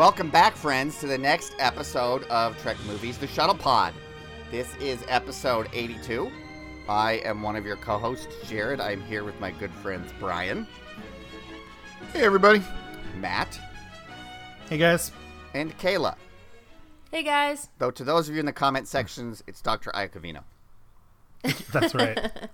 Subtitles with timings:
[0.00, 3.92] Welcome back, friends, to the next episode of Trek Movies, The Shuttle Pod.
[4.50, 6.32] This is episode 82.
[6.88, 8.80] I am one of your co hosts, Jared.
[8.80, 10.66] I'm here with my good friends, Brian,
[12.14, 12.62] Hey, everybody.
[13.18, 13.60] Matt,
[14.70, 15.12] Hey guys.
[15.52, 16.16] and Kayla.
[17.10, 17.68] Hey guys.
[17.76, 19.90] Though to those of you in the comment sections, it's Dr.
[19.90, 20.44] Iacovino.
[21.74, 22.18] That's right.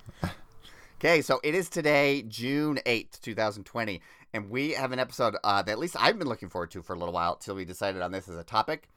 [0.99, 4.01] Okay, so it is today, June 8th, 2020,
[4.33, 6.95] and we have an episode uh, that at least I've been looking forward to for
[6.95, 8.89] a little while till we decided on this as a topic.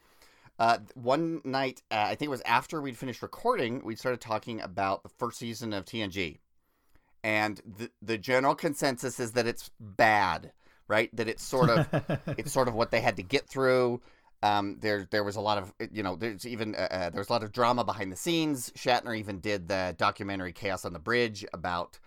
[0.59, 4.59] Uh, one night, uh, I think it was after we'd finished recording, we started talking
[4.59, 6.39] about the first season of TNG.
[7.23, 10.51] And the, the general consensus is that it's bad,
[10.87, 11.13] right?
[11.15, 11.87] That it's sort of
[12.37, 14.01] it's sort of what they had to get through.
[14.41, 17.29] Um, there, there was a lot of, you know, there's even uh, uh, there was
[17.29, 18.71] a lot of drama behind the scenes.
[18.71, 21.99] Shatner even did the documentary "Chaos on the Bridge" about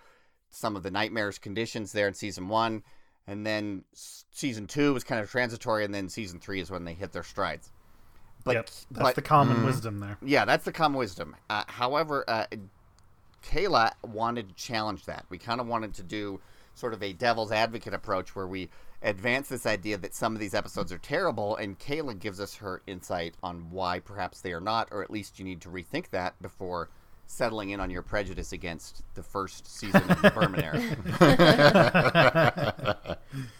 [0.50, 2.83] some of the nightmarish conditions there in season one,
[3.27, 6.95] and then season two was kind of transitory, and then season three is when they
[6.95, 7.70] hit their strides.
[8.45, 8.67] But, yep.
[8.67, 9.65] That's but the common Mm.
[9.67, 10.19] wisdom there.
[10.20, 11.37] yeah, that's the common wisdom.
[11.48, 12.47] Uh, however, uh,
[13.45, 15.25] Kayla wanted to challenge that.
[15.28, 16.41] We kind of wanted to do
[16.75, 18.70] sort of a devil's advocate approach where we
[19.03, 22.83] advance this idea that some of these episodes are terrible, and Kayla gives us her
[22.87, 26.41] insight on why perhaps they are not, or at least you need to rethink that
[26.41, 26.89] before
[27.33, 30.83] settling in on your prejudice against the first season of the Berman era.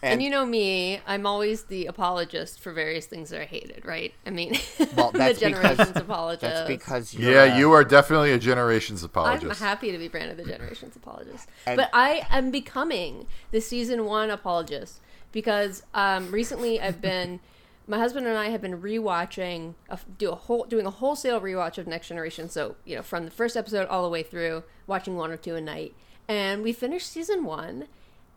[0.03, 4.13] And, you know me, I'm always the apologist for various things that are hated, right?
[4.27, 4.51] I mean,
[4.95, 6.41] Well, that's the because- generations apologist.
[6.41, 9.59] That's because you're, Yeah, uh, you are definitely a generations apologist.
[9.61, 14.05] I'm happy to be branded the generations apologist, And- but I am becoming the season
[14.05, 14.99] one apologist
[15.31, 17.39] because um, recently I've been.
[17.85, 21.77] My husband and I have been rewatching, a, do a whole, doing a wholesale rewatch
[21.77, 22.49] of Next Generation.
[22.49, 25.55] So you know, from the first episode all the way through, watching one or two
[25.55, 25.93] a night,
[26.27, 27.87] and we finished season one.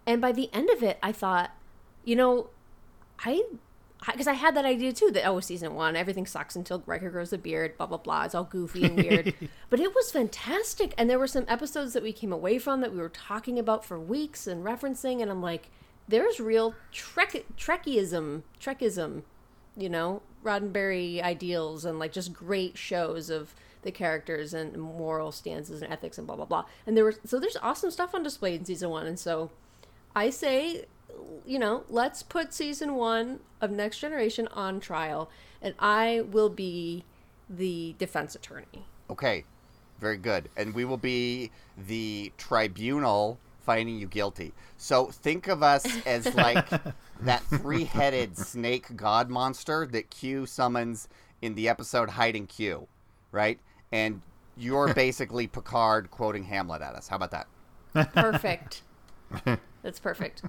[0.06, 1.50] And by the end of it, I thought,
[2.04, 2.48] you know,
[3.24, 3.42] I
[4.04, 7.32] because I, had that idea too that oh season one everything sucks until Riker grows
[7.32, 9.34] a beard blah blah blah it's all goofy and weird
[9.70, 12.92] but it was fantastic and there were some episodes that we came away from that
[12.92, 15.70] we were talking about for weeks and referencing and I'm like
[16.06, 19.22] there's real trek Trekism Trekism
[19.76, 25.82] you know Roddenberry ideals and like just great shows of the characters and moral stances
[25.82, 28.54] and ethics and blah blah blah and there was so there's awesome stuff on display
[28.54, 29.50] in season one and so
[30.14, 30.86] I say
[31.44, 35.30] you know, let's put season one of Next Generation on trial,
[35.62, 37.04] and I will be
[37.48, 38.86] the defense attorney.
[39.08, 39.44] Okay,
[40.00, 40.48] very good.
[40.56, 44.54] And we will be the tribunal finding you guilty.
[44.78, 46.68] So think of us as like
[47.20, 51.08] that three headed snake god monster that Q summons
[51.42, 52.86] in the episode Hide and Q,
[53.32, 53.58] right?
[53.92, 54.22] And
[54.56, 57.08] you're basically Picard quoting Hamlet at us.
[57.08, 58.14] How about that?
[58.14, 58.82] Perfect.
[59.82, 60.42] That's perfect.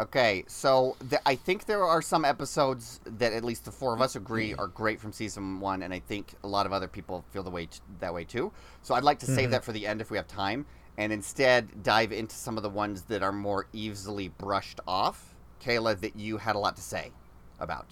[0.00, 4.00] Okay, so th- I think there are some episodes that at least the four of
[4.00, 7.22] us agree are great from season one, and I think a lot of other people
[7.32, 8.50] feel the way t- that way too.
[8.80, 9.50] So I'd like to save mm-hmm.
[9.50, 10.64] that for the end if we have time,
[11.00, 15.34] and instead dive into some of the ones that are more easily brushed off.
[15.64, 17.12] Kayla, that you had a lot to say
[17.58, 17.86] about.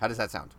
[0.00, 0.54] How does that sound?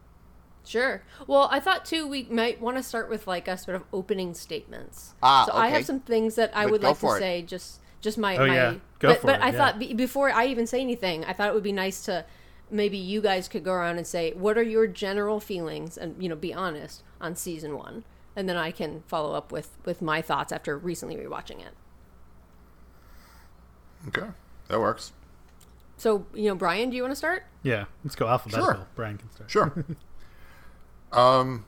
[0.66, 1.01] Sure.
[1.28, 4.34] Well, I thought too we might want to start with like a sort of opening
[4.35, 5.16] statements.
[5.23, 7.19] Ah, so I have some things that I But would like to it.
[7.19, 7.41] say.
[7.41, 8.53] Just, just my, Oh, my.
[8.55, 8.73] yeah.
[9.00, 9.57] Go but for but it, I yeah.
[9.57, 12.25] thought be, before I even say anything, I thought it would be nice to
[12.72, 16.29] maybe you guys could go around and say what are your general feelings and you
[16.29, 18.03] know be honest on season one,
[18.36, 21.74] and then I can follow up with with my thoughts after recently rewatching it.
[24.08, 24.28] Okay,
[24.68, 25.14] that works.
[25.98, 27.44] So you know, Brian, do you want to start?
[27.62, 27.86] Yeah.
[28.04, 28.74] Let's go alphabetical.
[28.74, 28.88] Sure.
[28.96, 29.50] Brian can start.
[29.50, 29.86] Sure.
[31.12, 31.66] um,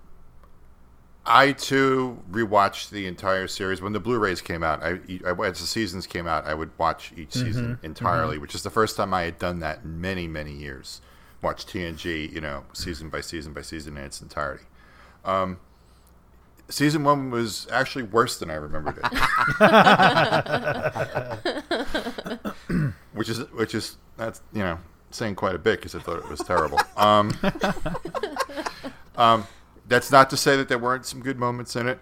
[1.26, 4.84] I too rewatched the entire series when the Blu-rays came out.
[4.84, 8.64] I, I as the seasons came out, I would watch each season entirely, which is
[8.64, 11.02] the first time I had done that in many, many years.
[11.42, 14.66] Watch TNG, you know, season by season by season in its entirety.
[15.24, 15.60] Um,
[16.70, 19.12] season one was actually worse than I remembered it.
[23.14, 24.80] which is which is that's you know
[25.12, 26.80] saying quite a bit because I thought it was terrible.
[26.98, 27.32] Um,
[29.16, 29.48] um,
[29.88, 32.00] that's not to say that there weren't some good moments in it.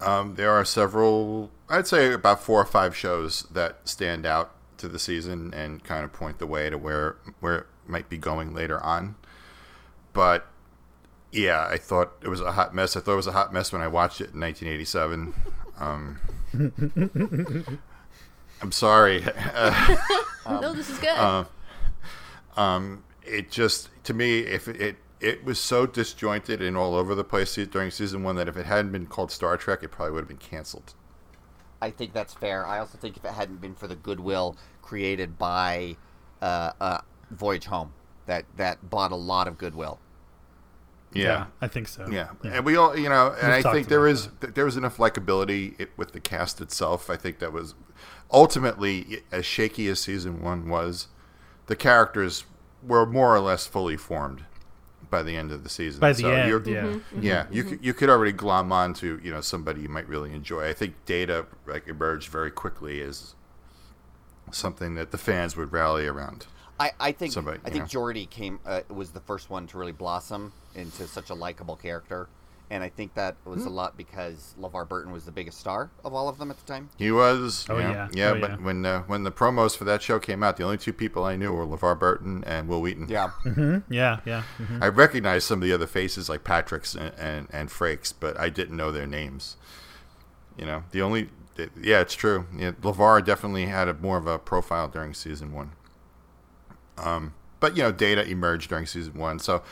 [0.00, 4.86] Um, there are several, I'd say about four or five shows that stand out to
[4.88, 8.54] the season and kind of point the way to where where it might be going
[8.54, 9.16] later on.
[10.12, 10.46] But
[11.32, 12.96] yeah, I thought it was a hot mess.
[12.96, 15.34] I thought it was a hot mess when I watched it in 1987.
[15.78, 16.18] Um,
[18.62, 19.20] I'm sorry.
[20.48, 21.10] no, this is good.
[21.10, 21.44] uh,
[22.56, 27.14] um, it just to me, if it, it it was so disjointed and all over
[27.14, 30.12] the place during season one that if it hadn't been called Star Trek, it probably
[30.12, 30.94] would have been canceled.
[31.80, 32.66] I think that's fair.
[32.66, 35.96] I also think if it hadn't been for the goodwill created by
[36.40, 37.00] uh, uh,
[37.30, 37.92] Voyage Home,
[38.26, 39.98] that that bought a lot of goodwill.
[41.24, 41.46] Yeah.
[41.60, 42.06] I think so.
[42.10, 42.30] Yeah.
[42.44, 44.96] and we all, you know, and We've I think there about is there was enough
[44.98, 47.10] likability with the cast itself.
[47.10, 47.74] I think that was
[48.32, 51.08] ultimately as shaky as season one was,
[51.66, 52.44] the characters
[52.82, 54.44] were more or less fully formed
[55.10, 56.00] by the end of the season.
[56.00, 56.82] By the So end, you're- yeah.
[56.82, 57.22] Mm-hmm.
[57.22, 60.32] yeah, you could, you could already glom on to you know somebody you might really
[60.32, 60.68] enjoy.
[60.68, 63.34] I think Data like emerged very quickly as
[64.50, 66.46] something that the fans would rally around.
[66.80, 68.00] I, I think Somebody, I think know.
[68.00, 72.28] Geordi came uh, was the first one to really blossom into such a likable character,
[72.70, 73.68] and I think that was Hmm.
[73.68, 76.70] a lot because LeVar Burton was the biggest star of all of them at the
[76.70, 76.90] time.
[76.98, 78.08] He was, Oh, yeah, yeah.
[78.12, 78.30] yeah.
[78.30, 78.56] Oh, but yeah.
[78.56, 81.36] when uh, when the promos for that show came out, the only two people I
[81.36, 83.08] knew were LeVar Burton and Wil Wheaton.
[83.08, 84.42] Yeah, hmm Yeah, yeah.
[84.58, 84.82] mhm.
[84.82, 88.50] I recognized some of the other faces like Patrick's and, and, and Frakes, but I
[88.50, 89.56] didn't know their names.
[90.58, 92.46] You know, the only, th- yeah, it's true.
[92.54, 95.70] Yeah, LeVar definitely had a more of a profile during season one.
[96.98, 99.62] Um, but you know, Data emerged during season one, so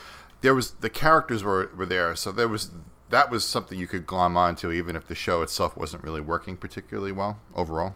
[0.41, 2.71] there was the characters were, were there, so there was
[3.09, 6.57] that was something you could glom onto, even if the show itself wasn't really working
[6.57, 7.95] particularly well overall.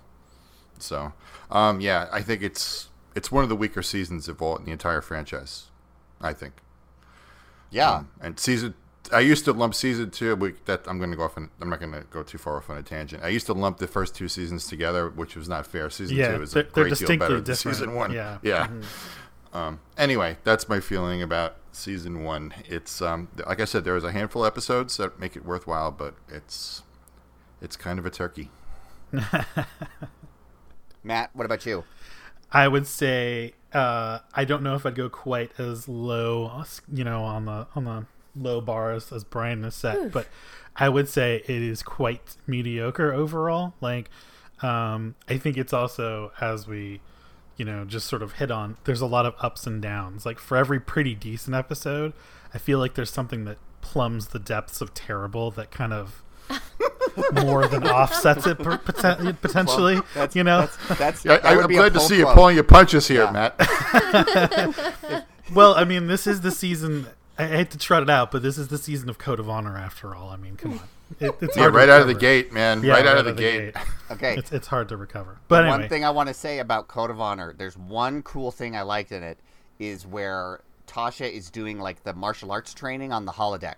[0.79, 1.13] So,
[1.49, 4.71] um, yeah, I think it's it's one of the weaker seasons of all in the
[4.71, 5.67] entire franchise.
[6.21, 6.53] I think.
[7.71, 7.91] yeah.
[7.91, 8.75] Um, and season,
[9.11, 10.35] I used to lump season two.
[10.35, 11.38] We, that I'm going to go off.
[11.38, 13.23] On, I'm not going to go too far off on a tangent.
[13.23, 15.89] I used to lump the first two seasons together, which was not fair.
[15.89, 18.11] Season Yeah, two is a great deal better than season one.
[18.13, 18.38] Yeah.
[18.43, 18.67] yeah.
[19.53, 22.53] Um, anyway, that's my feeling about season one.
[22.68, 25.92] It's um, like I said, there is a handful of episodes that make it worthwhile,
[25.92, 26.83] but it's
[27.62, 28.50] it's kind of a turkey.
[31.03, 31.83] Matt, what about you?
[32.51, 37.24] I would say uh, I don't know if I'd go quite as low, you know,
[37.24, 38.06] on the on the
[38.36, 40.27] low bars as Brian has set, but
[40.75, 43.74] I would say it is quite mediocre overall.
[43.81, 44.09] Like,
[44.62, 47.01] um, I think it's also as we,
[47.61, 48.75] you know, just sort of hit on.
[48.85, 50.25] There's a lot of ups and downs.
[50.25, 52.13] Like for every pretty decent episode,
[52.55, 56.23] I feel like there's something that plumbs the depths of terrible that kind of
[57.43, 59.99] more than offsets it poten- potentially.
[60.15, 62.55] That's, you know, that's, that's that I, I'm be glad to pull see you pulling
[62.55, 63.51] your punches here, Yeah.
[63.59, 65.25] Matt.
[65.53, 67.07] Well, I mean, this is the season.
[67.37, 69.77] I hate to trot it out, but this is the season of Code of Honor.
[69.77, 70.79] After all, I mean, come on,
[71.19, 72.83] it, it's Yeah, right out of the gate, man.
[72.83, 73.75] Yeah, right out of the gate.
[74.11, 75.39] Okay, It's it's hard to recover.
[75.47, 78.51] But one anyway, thing I want to say about Code of Honor, there's one cool
[78.51, 79.37] thing I liked in it,
[79.79, 83.75] is where Tasha is doing like the martial arts training on the holodeck,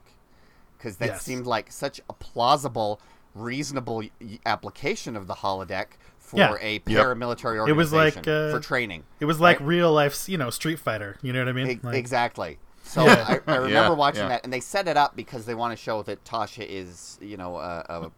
[0.75, 1.21] because that Yes.
[1.21, 3.00] seemed like such a plausible,
[3.36, 4.03] reasonable
[4.45, 5.88] application of the holodeck
[6.18, 6.56] for Yeah.
[6.59, 6.83] a Yep.
[6.86, 9.03] paramilitary organization It was like, uh, for training.
[9.19, 9.68] it was like right?
[9.68, 11.18] real life, you know, Street Fighter.
[11.21, 11.68] You know what I mean?
[11.69, 12.57] E- Like, exactly.
[12.83, 13.25] So Yeah.
[13.47, 14.27] I, I remember Yeah, watching yeah.
[14.30, 17.38] that, and they set it up because they want to show that Tasha is, you
[17.38, 18.09] know, uh, uh,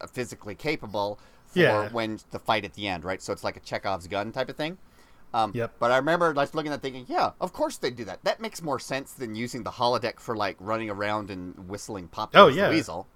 [0.00, 1.88] uh, physically capable for Yeah.
[1.90, 3.22] when the fight at the end, right?
[3.22, 4.76] So it's like a Chekhov's gun type of thing.
[5.32, 5.74] Um, Yep.
[5.78, 8.24] But I remember like looking at that thinking, yeah, of course they do that.
[8.24, 12.30] That makes more sense than using the holodeck for like running around and whistling pop.
[12.34, 12.70] Oh, yeah.
[12.70, 13.06] weasel.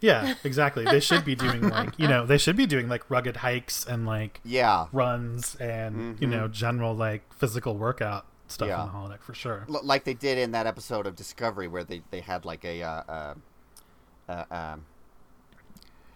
[0.00, 0.84] yeah, exactly.
[0.84, 4.06] They should be doing like you know they should be doing like rugged hikes and
[4.06, 4.86] like Yeah.
[4.92, 8.80] runs and you know general like physical workout stuff Yeah.
[8.82, 9.66] on the holodeck for sure.
[9.68, 12.82] L- like they did in that episode of Discovery where they, they had like a
[12.82, 13.34] uh, uh,
[14.28, 14.84] uh, um,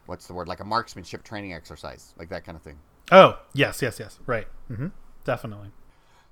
[0.07, 2.79] what's the word like a marksmanship training exercise like that kind of thing.
[3.11, 4.19] Oh yes, yes, yes.
[4.27, 4.47] Right.
[4.69, 4.89] hmm
[5.25, 5.71] Definitely.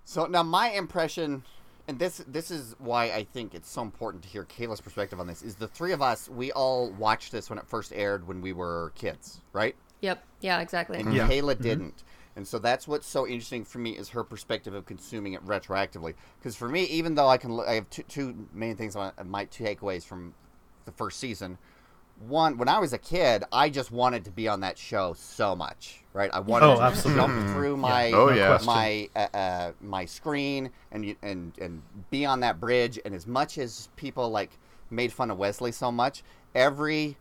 [0.05, 1.43] So now my impression,
[1.89, 5.27] and this this is why I think it's so important to hear Kayla's perspective on
[5.27, 8.41] this, is the three of us we all watched this when it first aired when
[8.41, 9.75] we were kids, right?
[10.01, 10.25] Yep.
[10.41, 10.61] Yeah.
[10.61, 10.99] Exactly.
[10.99, 11.29] And Yeah.
[11.29, 12.05] Kayla didn't.
[12.37, 16.15] And so that's what's so interesting for me is her perspective of consuming it retroactively.
[16.39, 19.13] Because for me, even though I can, l- I have two, two main things on
[19.25, 20.35] my takeaways from
[20.85, 21.59] the first season.
[22.29, 25.55] One, when I was a kid, I just wanted to be on that show so
[25.55, 26.31] much, right?
[26.33, 27.21] I wanted Oh, to absolutely.
[27.21, 28.59] jump through my Oh, yeah.
[28.65, 32.99] my uh, uh, my screen and and and be on that bridge.
[33.05, 34.51] And as much as people like
[34.89, 36.23] made fun of Wesley so much,
[36.55, 37.19] every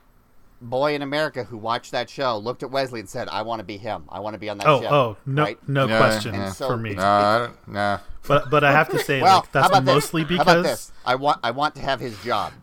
[0.61, 3.63] boy in America who watched that show looked at Wesley and said, "I want to
[3.65, 4.05] be him.
[4.09, 5.69] I want to be on that Oh, ship." oh, no, right?
[5.69, 6.91] no Yeah, question and so for me.
[6.91, 7.99] it's- No, I don't, nah.
[8.27, 10.37] But but I have to say, Well, like that's how about mostly this?
[10.37, 10.91] How about because this?
[11.05, 12.53] I want I want to have his job.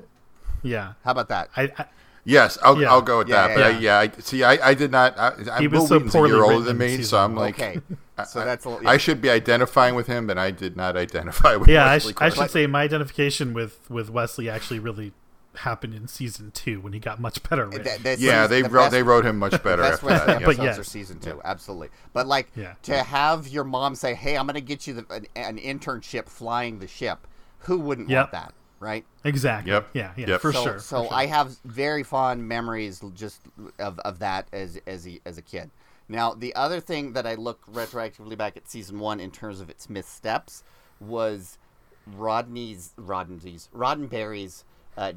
[0.62, 1.50] yeah, How about that?
[1.56, 1.86] I, I
[2.24, 2.90] Yes, I'll, Yeah.
[2.92, 3.50] I'll go with Yeah, that.
[3.50, 5.18] yeah, but I, yeah, I, see, I, I did not.
[5.18, 7.04] I, I, He was Will so Wheaton's a poorly year older than in me, season
[7.04, 7.80] so I'm like, okay,
[8.28, 11.56] so I- that's a, I should be identifying with him, but I did not identify
[11.56, 11.68] with.
[11.68, 15.12] yeah, I, sh- I should say my identification with with Wesley actually really
[15.56, 17.66] happened in season two when he got much better.
[17.68, 20.26] That- that's Yeah, the they best- wrote they wrote him much better best after Wesley
[20.26, 20.40] that.
[20.40, 20.46] yeah.
[20.46, 20.78] But episodes yes.
[20.78, 21.88] are season two, absolutely.
[22.12, 22.74] But like Yeah.
[22.84, 26.28] to have your mom say, "Hey, I'm going to get you the, an, an internship
[26.28, 27.26] flying the ship,"
[27.60, 28.18] who wouldn't Yep.
[28.18, 29.04] want that, right?
[29.24, 29.72] exactly.
[29.72, 29.88] Yep.
[29.92, 30.40] Yeah, yeah, Yep.
[30.40, 30.78] for so, sure.
[30.78, 31.14] So for sure.
[31.18, 33.42] I have very fond memories just
[33.78, 35.70] of, of that as as a, as a kid.
[36.08, 39.68] Now the other thing that I look retroactively back at season one in terms of
[39.70, 40.62] its missteps
[40.98, 41.58] was
[42.06, 44.64] Rodney's Rodney's Roddenberry's
[44.96, 45.12] uh,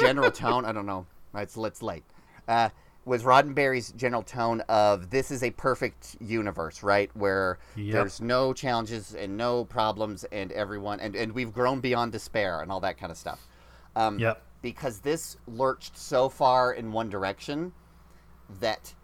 [0.00, 0.64] general tone.
[0.64, 1.06] I don't know.
[1.34, 2.04] It's it's late.
[2.48, 2.68] Uh,
[3.04, 7.10] was Roddenberry's general tone of this is a perfect universe, right?
[7.14, 7.92] Where Yep.
[7.92, 12.70] there's no challenges and no problems, and everyone and, and we've grown beyond despair and
[12.70, 13.46] all that kind of stuff.
[13.96, 14.42] Um, Yep.
[14.62, 17.72] Because this lurched so far in one direction
[18.60, 18.94] that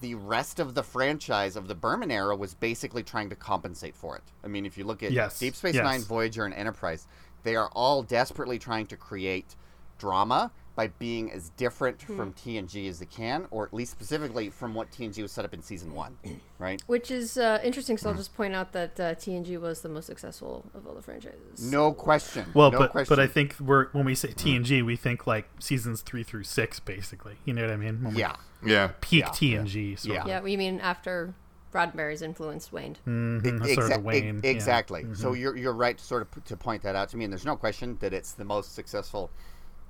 [0.00, 4.16] the rest of the franchise of the Berman era was basically trying to compensate for
[4.16, 4.22] it.
[4.44, 5.82] I mean, if you look at Yes, Deep Space yes.
[5.82, 7.06] Nine, Voyager, and Enterprise,
[7.42, 9.56] they are all desperately trying to create
[9.98, 14.72] drama by being as different from TNG as they can, or at least specifically from
[14.72, 16.16] what TNG was set up in season one,
[16.58, 16.82] right?
[16.86, 17.98] Which is uh, interesting.
[17.98, 21.02] So I'll just point out that uh, TNG was the most successful of all the
[21.02, 21.70] franchises.
[21.70, 22.46] No question.
[22.54, 23.14] Well, no but question.
[23.14, 26.80] but I think we're when we say TNG, we think like seasons three through six,
[26.80, 27.34] basically.
[27.44, 28.02] You know what I mean?
[28.02, 28.92] When we yeah, Yeah.
[29.02, 29.28] Peak Yeah.
[29.28, 29.98] TNG.
[29.98, 30.22] Sort Yeah.
[30.22, 30.28] Of.
[30.28, 31.34] Yeah, we mean after
[31.72, 32.98] Roddenberry's influence waned.
[33.06, 34.38] Mhm, E- that's sort of wane.
[34.38, 34.50] e- yeah.
[34.50, 35.06] exactly.
[35.14, 37.32] So you're you're right to sort of p- to point that out to me, and
[37.32, 39.30] there's no question that it's the most successful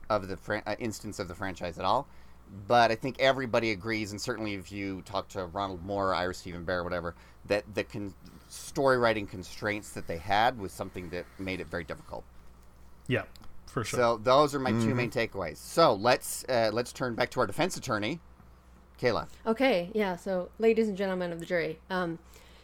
[0.09, 2.07] of the fran- uh, instance of the franchise at all.
[2.69, 6.65] But I think everybody agrees, and certainly if you talk to Ronald Moore, Ira Steven
[6.67, 7.15] Behr, whatever,
[7.47, 8.15] that the con-
[8.49, 12.25] story writing constraints that they had was something that made it very difficult.
[13.09, 13.23] Yeah,
[13.67, 13.99] for sure.
[13.99, 15.57] So those are my two main takeaways.
[15.57, 18.21] So let's uh, let's turn back to our defense attorney,
[19.03, 19.27] Kayla.
[19.47, 20.17] Okay, yeah.
[20.17, 22.19] So, ladies and gentlemen of the jury, um,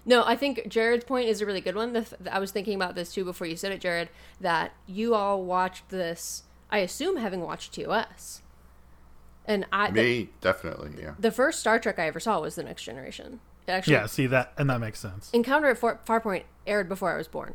[0.04, 1.92] no, I think Jared's point is a really good one.
[1.92, 4.08] The, th- I was thinking about this too before you said it, Jared.
[4.40, 8.42] That you all watched this, I assume, having watched TOS,
[9.44, 10.92] and I the, definitely.
[11.02, 11.14] Yeah.
[11.18, 13.40] the first Star Trek I ever saw was The Next Generation.
[13.66, 15.30] It actually, yeah, see that, and that makes sense.
[15.32, 17.54] Encounter at Far- Farpoint aired before I was born.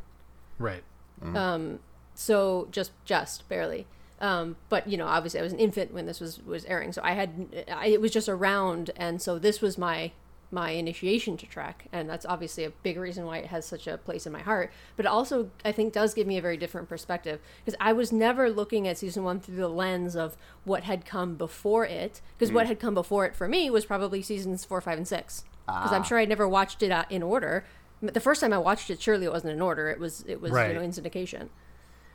[0.60, 0.84] Right.
[1.24, 1.80] Um.
[2.16, 3.88] so just just barely
[4.22, 7.02] um, but you know obviously i was an infant when this was was airing so
[7.04, 10.12] i had I, it was just around and so this was my
[10.52, 13.98] my initiation to Trek, and that's obviously a big reason why it has such a
[13.98, 14.72] place in my heart.
[14.96, 18.12] But it also i think does give me a very different perspective because i was
[18.12, 22.54] never looking at season one through the lens of what had come before it because
[22.54, 25.44] what had come before it for me was probably seasons four five and six.
[25.66, 27.66] Because i'm sure i never watched it uh, in order.
[28.02, 29.90] The first time i watched it surely it wasn't in order.
[29.90, 30.68] It was it was Right.
[30.68, 31.50] you know in syndication.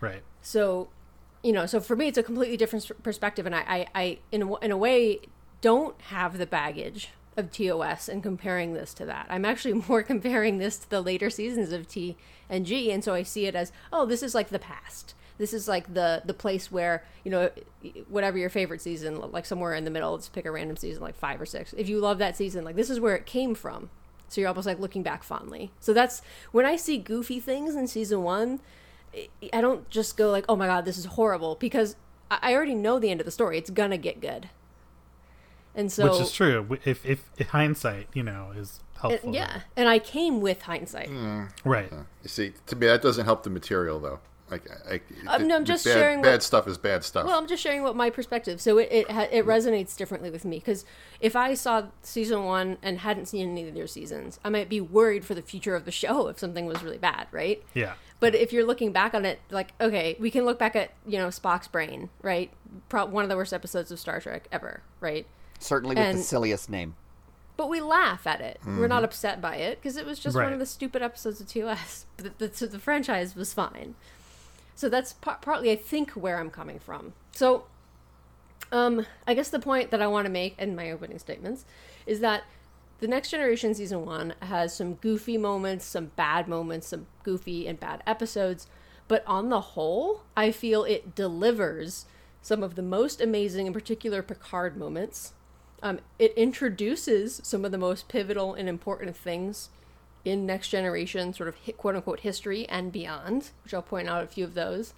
[0.00, 0.22] Right.
[0.42, 0.90] so
[1.42, 4.42] you know so for me it's a completely different perspective and i i, I in,
[4.42, 5.20] a, in a way
[5.60, 9.26] don't have the baggage of tos and comparing this to that.
[9.30, 12.16] I'm actually more comparing this to the later seasons of t
[12.50, 15.14] and g and so i see it as oh this is like the past.
[15.38, 17.50] This is like the the place where you know
[18.08, 21.16] whatever your favorite season like somewhere in the middle let's pick a random season like
[21.16, 21.72] five or six.
[21.74, 23.90] If you love that season like this is where it came from.
[24.30, 25.70] So you're almost like looking back fondly.
[25.80, 28.60] So that's when i see goofy things in season one
[29.52, 31.96] I don't just go like, "Oh my god, this is horrible," because
[32.30, 33.58] I I already know the end of the story.
[33.58, 34.48] It's gonna get good,
[35.74, 36.78] and so Which is true.
[36.84, 39.34] If, if if hindsight, you know, is and- helpful.
[39.34, 39.60] yeah.
[39.76, 41.08] And I came with hindsight.
[41.64, 41.90] Right.
[42.22, 44.18] You see, to me, that doesn't help the material, though.
[44.50, 47.26] Like, I, Um, no, I'm just bad, sharing Bad what- stuff is bad stuff.
[47.26, 48.62] Well, I'm just sharing what my perspective.
[48.62, 50.86] So it it, it resonates differently with me because
[51.20, 54.80] if I saw season one and hadn't seen any of their seasons, I might be
[54.80, 57.62] worried for the future of the show if something was really bad, right?
[57.74, 57.92] Yeah.
[58.20, 61.18] But if you're looking back on it, like, okay, we can look back at, you
[61.18, 62.50] know, Spock's brain, right?
[62.88, 65.26] Pro- one of the worst episodes of Star Trek ever, right?
[65.60, 66.96] Certainly with the And- silliest name.
[67.56, 68.60] But we laugh at it.
[68.64, 71.48] We're not upset by it because it was just one of the stupid episodes of
[71.48, 72.06] TOS.
[72.16, 73.96] But the, the, the franchise was fine.
[74.76, 77.14] So that's par- partly, I think, where I'm coming from.
[77.32, 77.64] So,
[78.70, 81.64] um, I guess the point that I want to make in my opening statements
[82.06, 82.44] is that
[83.00, 87.78] the Next Generation season one has some goofy moments, some bad moments, some goofy and
[87.78, 88.66] bad episodes.
[89.06, 92.06] But on the whole, I feel it delivers
[92.42, 95.32] some of the most amazing, in particular, Picard moments.
[95.82, 99.70] Um, it introduces some of the most pivotal and important things
[100.24, 104.26] in Next Generation, sort of quote unquote history and beyond, which I'll point out a
[104.26, 104.92] few of those.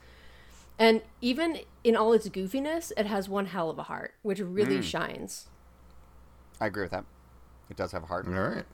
[0.79, 4.81] And even in all its goofiness, it has one hell of a heart, which really
[4.81, 5.47] shines.
[6.59, 7.05] I agree with that.
[7.71, 8.27] It does have a heart.
[8.27, 8.67] All right.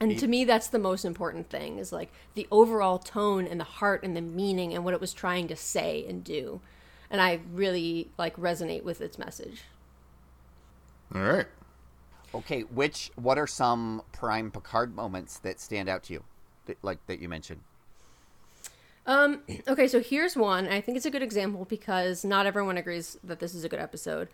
[0.00, 3.64] And to me, that's the most important thing is like the overall tone and the
[3.64, 6.60] heart and the meaning and what it was trying to say and do.
[7.10, 9.62] And I really like resonate with its message.
[11.14, 11.46] All right.
[12.34, 16.24] Okay, which what are some prime Picard moments that stand out to you,
[16.66, 17.62] that, like that you mentioned?
[19.06, 20.68] Um, okay, so here's one.
[20.68, 23.80] I think it's a good example because not everyone agrees that this is a good
[23.80, 24.28] episode.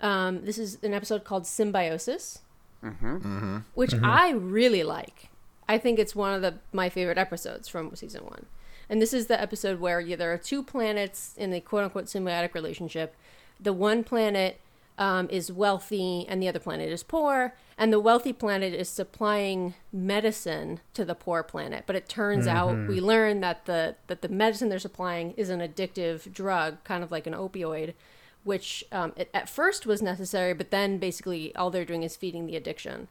[0.00, 2.38] Um, this is an episode called Symbiosis,
[2.84, 3.16] Mm-hmm.
[3.16, 3.58] Mm-hmm.
[3.74, 4.06] which mm-hmm.
[4.06, 5.28] I really like.
[5.68, 8.46] I think it's one of the my favorite episodes from season one.
[8.88, 12.06] And this is the episode where yeah, there are two planets in the quote unquote
[12.06, 13.14] symbiotic relationship.
[13.60, 14.60] The one planet
[14.98, 19.74] um, is wealthy and the other planet is poor, and the wealthy planet is supplying
[19.92, 21.84] medicine to the poor planet.
[21.86, 25.60] But it turns out we learn that the that the medicine they're supplying is an
[25.60, 27.94] addictive drug, kind of like an opioid,
[28.44, 32.46] which um, it, at first was necessary, but then basically all they're doing is feeding
[32.46, 33.08] the addiction.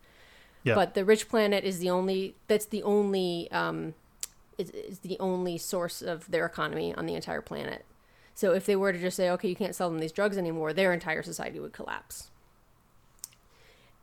[0.63, 0.75] Yeah.
[0.75, 3.93] But the rich planet is the only that's the only um,
[4.57, 7.85] is, is the only source of their economy on the entire planet.
[8.35, 10.73] So if they were to just say, okay, you can't sell them these drugs anymore,
[10.73, 12.31] their entire society would collapse.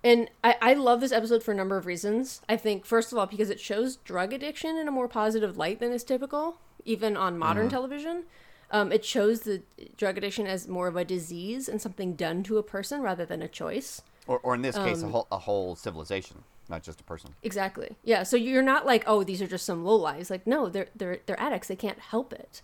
[0.05, 2.43] And I, I love this episode for a number of reasons.
[2.49, 5.81] I think, first of all, because it shows drug addiction in a more positive light
[5.81, 8.25] than is typical, even on modern television.
[8.71, 9.63] Um, it shows the
[9.97, 13.41] drug addiction as more of a disease and something done to a person rather than
[13.43, 14.03] a choice.
[14.27, 17.35] Or, or in this case, Um, a whole, a whole civilization, not just a person.
[17.45, 17.97] Exactly.
[18.03, 18.25] Yeah.
[18.25, 20.31] So you're not like, oh, these are just some low lies.
[20.31, 21.69] Like, no, they're they're they're addicts.
[21.69, 22.63] They can't help it.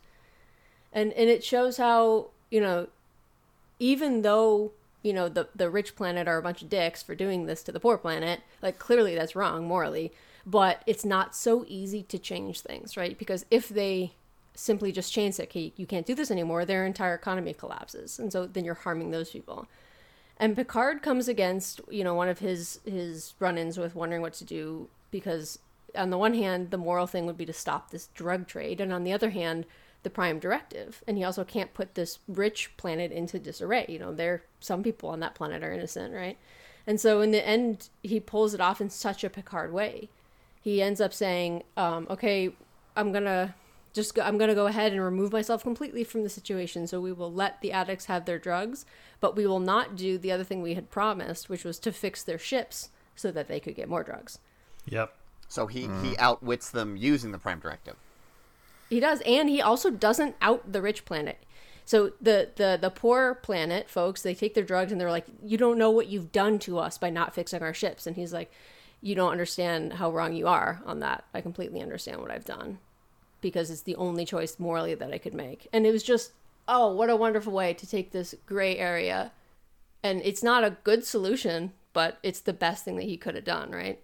[0.92, 2.88] And and it shows how you know,
[3.78, 7.47] even though you know the the rich planet are a bunch of dicks for doing
[7.47, 10.12] this to the poor planet, like clearly that's wrong morally.
[10.44, 13.16] But it's not so easy to change things, right?
[13.16, 14.14] Because if they
[14.54, 18.32] simply just change it, okay, you can't do this anymore, their entire economy collapses, and
[18.32, 19.66] so then you're harming those people.
[20.37, 24.44] And Picard comes against, you know, one of his his run-ins with wondering what to
[24.44, 25.59] do because
[25.94, 28.92] on the one hand, the moral thing would be to stop this drug trade, and
[28.92, 29.66] on the other hand,
[30.02, 31.02] the prime directive.
[31.06, 33.87] And he also can't put this rich planet into disarray.
[33.88, 36.38] You know, there some people on that planet are innocent, right?
[36.87, 40.09] And so in the end, he pulls it off in such a Picard way.
[40.61, 42.52] He ends up saying, um, "Okay,
[42.97, 43.54] I'm gonna
[43.92, 46.87] just go, I'm gonna go ahead and remove myself completely from the situation.
[46.87, 48.87] So we will let the addicts have their drugs,
[49.20, 52.22] but we will not do the other thing we had promised, which was to fix
[52.22, 54.38] their ships so that they could get more drugs."
[54.87, 55.14] Yep.
[55.49, 56.04] So he, Mm-hmm.
[56.04, 57.96] he outwits them using the Prime Directive.
[58.88, 61.38] He does, and he also doesn't out the rich planet.
[61.84, 65.58] So the the the poor planet folks, they take their drugs and they're like, "You
[65.58, 68.50] don't know what you've done to us by not fixing our ships." And he's like,
[69.00, 71.25] "You don't understand how wrong you are on that.
[71.34, 72.78] I completely understand what I've done
[73.43, 76.33] because it's the only choice morally that I could make." And it was just,
[76.67, 79.33] oh, what a wonderful way to take this gray area.
[80.02, 83.45] And it's not a good solution, but it's the best thing that he could have
[83.45, 84.00] done, right?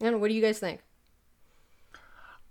[0.00, 0.80] And what do you guys think?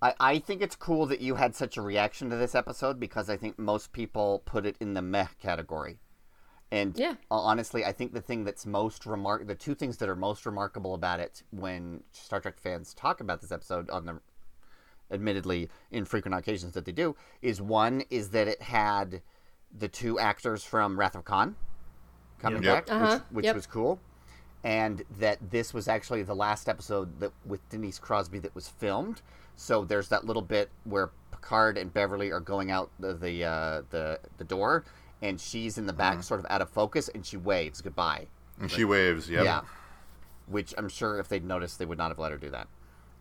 [0.02, 3.30] I, I think it's cool that you had such a reaction to this episode because
[3.30, 6.00] I think most people put it in the meh category.
[6.74, 7.16] And Yeah.
[7.30, 10.96] honestly, I think the thing that's most remark the two things that are most remarkable
[10.96, 14.20] about it when Star Trek fans talk about this episode on the
[15.12, 19.22] admittedly infrequent occasions that they do is one is that it had
[19.78, 21.56] the two actors from Wrath of Khan
[22.40, 22.88] coming Yep.
[22.88, 23.56] back, Uh-huh, which, which yep.
[23.56, 24.00] was cool.
[24.64, 29.22] And that this was actually the last episode that with Denise Crosby that was filmed.
[29.56, 33.82] So there's that little bit where Picard and Beverly are going out the the uh,
[33.92, 34.86] the, the door,
[35.24, 38.28] and she's in the back, sort of out of focus, and she waves goodbye.
[38.60, 39.30] And she waves.
[39.30, 39.46] Yep.
[39.46, 39.62] Yeah.
[40.48, 42.68] Which I'm sure if they'd noticed, they would not have let her do that.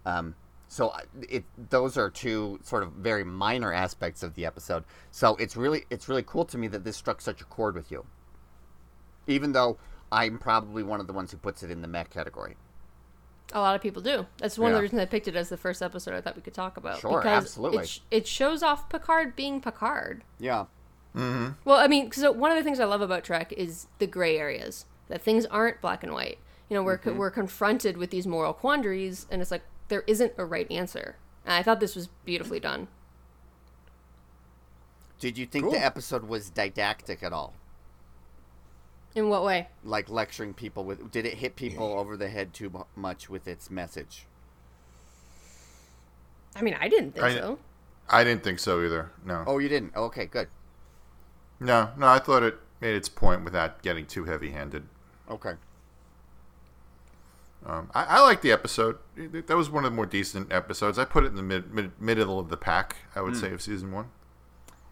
[0.05, 0.35] Um,
[0.67, 0.93] so
[1.29, 4.85] it those are two sort of very minor aspects of the episode.
[5.13, 7.93] So it's really it's really cool to me that this struck such a chord with
[7.93, 8.05] you.
[9.29, 9.79] Even though
[10.11, 12.57] I'm probably one of the ones who puts it in the mech category.
[13.53, 14.27] A lot of people do.
[14.39, 16.43] That's one of the reasons I picked it as the first episode I thought we
[16.43, 17.01] could talk about.
[17.01, 17.83] Sure, because absolutely.
[17.85, 20.25] It, sh- it shows off Picard being Picard.
[20.41, 20.65] Yeah.
[21.15, 24.39] Well, I mean, so one of the things I love about Trek is the gray
[24.39, 24.87] areas.
[25.09, 26.39] That things aren't black and white.
[26.71, 27.19] You know, we're Mm-hmm.
[27.19, 31.17] we're confronted with these moral quandaries, and it's like there isn't a right answer.
[31.45, 32.89] And I thought this was beautifully done.
[35.19, 35.73] Did you think Cool.
[35.73, 37.53] the episode was didactic at all?
[39.15, 39.69] In what way?
[39.85, 43.71] Like lecturing people with did it hit people over the head too much with its
[43.71, 44.25] message?
[46.57, 47.59] I mean, I didn't think I- so.
[48.09, 49.11] I didn't think so either.
[49.25, 49.45] No.
[49.47, 49.95] Oh, you didn't.
[49.95, 50.49] Okay, good.
[51.63, 52.07] No, no.
[52.07, 54.85] I thought it made its point without getting too heavy-handed.
[55.31, 55.55] Okay.
[57.65, 58.99] Um, I, I like the episode.
[59.17, 60.99] That was one of the more decent episodes.
[60.99, 62.97] I put it in the mid, mid middle of the pack.
[63.15, 64.11] I would say of season one.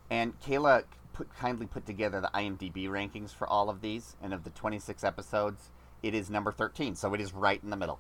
[0.09, 4.45] And Kayla put, kindly put together the IMDb rankings for all of these, and of
[4.45, 5.71] the 26 episodes,
[6.03, 7.99] it is number 13, so it is right in the middle.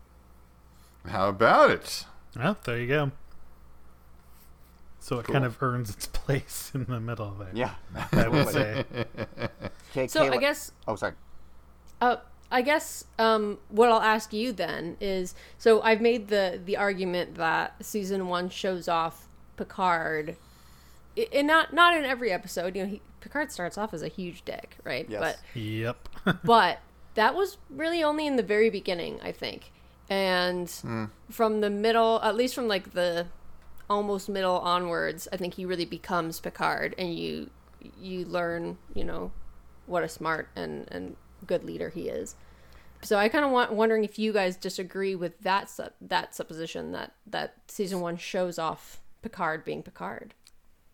[1.06, 2.06] How about it?
[2.37, 3.12] Well, there you go.
[5.02, 5.32] So it Cool.
[5.32, 7.50] kind of earns its place in the middle there.
[7.54, 7.74] Yeah.
[8.12, 8.84] I would say.
[9.92, 11.14] Okay, So Kayla- I guess Oh, sorry.
[12.00, 12.16] Uh,
[12.52, 17.34] I guess um, what I'll ask you then is so I've made the the argument
[17.36, 20.36] that season one shows off Picard,
[21.32, 22.76] and not not in every episode.
[22.76, 25.06] You know, he, Picard starts off as a huge dick, right?
[25.08, 25.38] Yes.
[25.54, 26.08] Yep.
[26.24, 26.78] But but
[27.14, 29.70] that was really only in the very beginning, I think,
[30.08, 30.68] and
[31.30, 33.26] from the middle, at least from like the
[33.90, 37.50] almost middle onwards, I think he really becomes Picard, and you
[37.98, 39.33] you learn, you know,
[39.87, 42.37] what a smart and and good leader he is.
[43.03, 46.92] So I kind of want wondering if you guys disagree with that su- that supposition
[46.92, 50.35] that that season one shows off Picard being Picard.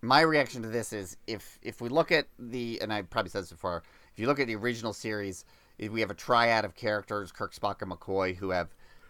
[0.02, 3.42] my reaction to this is if if we look at the and I probably said
[3.42, 3.82] this before,
[4.12, 5.44] if you look at the original series,
[5.90, 8.68] we have a triad of characters, Kirk, Spock, and McCoy, who have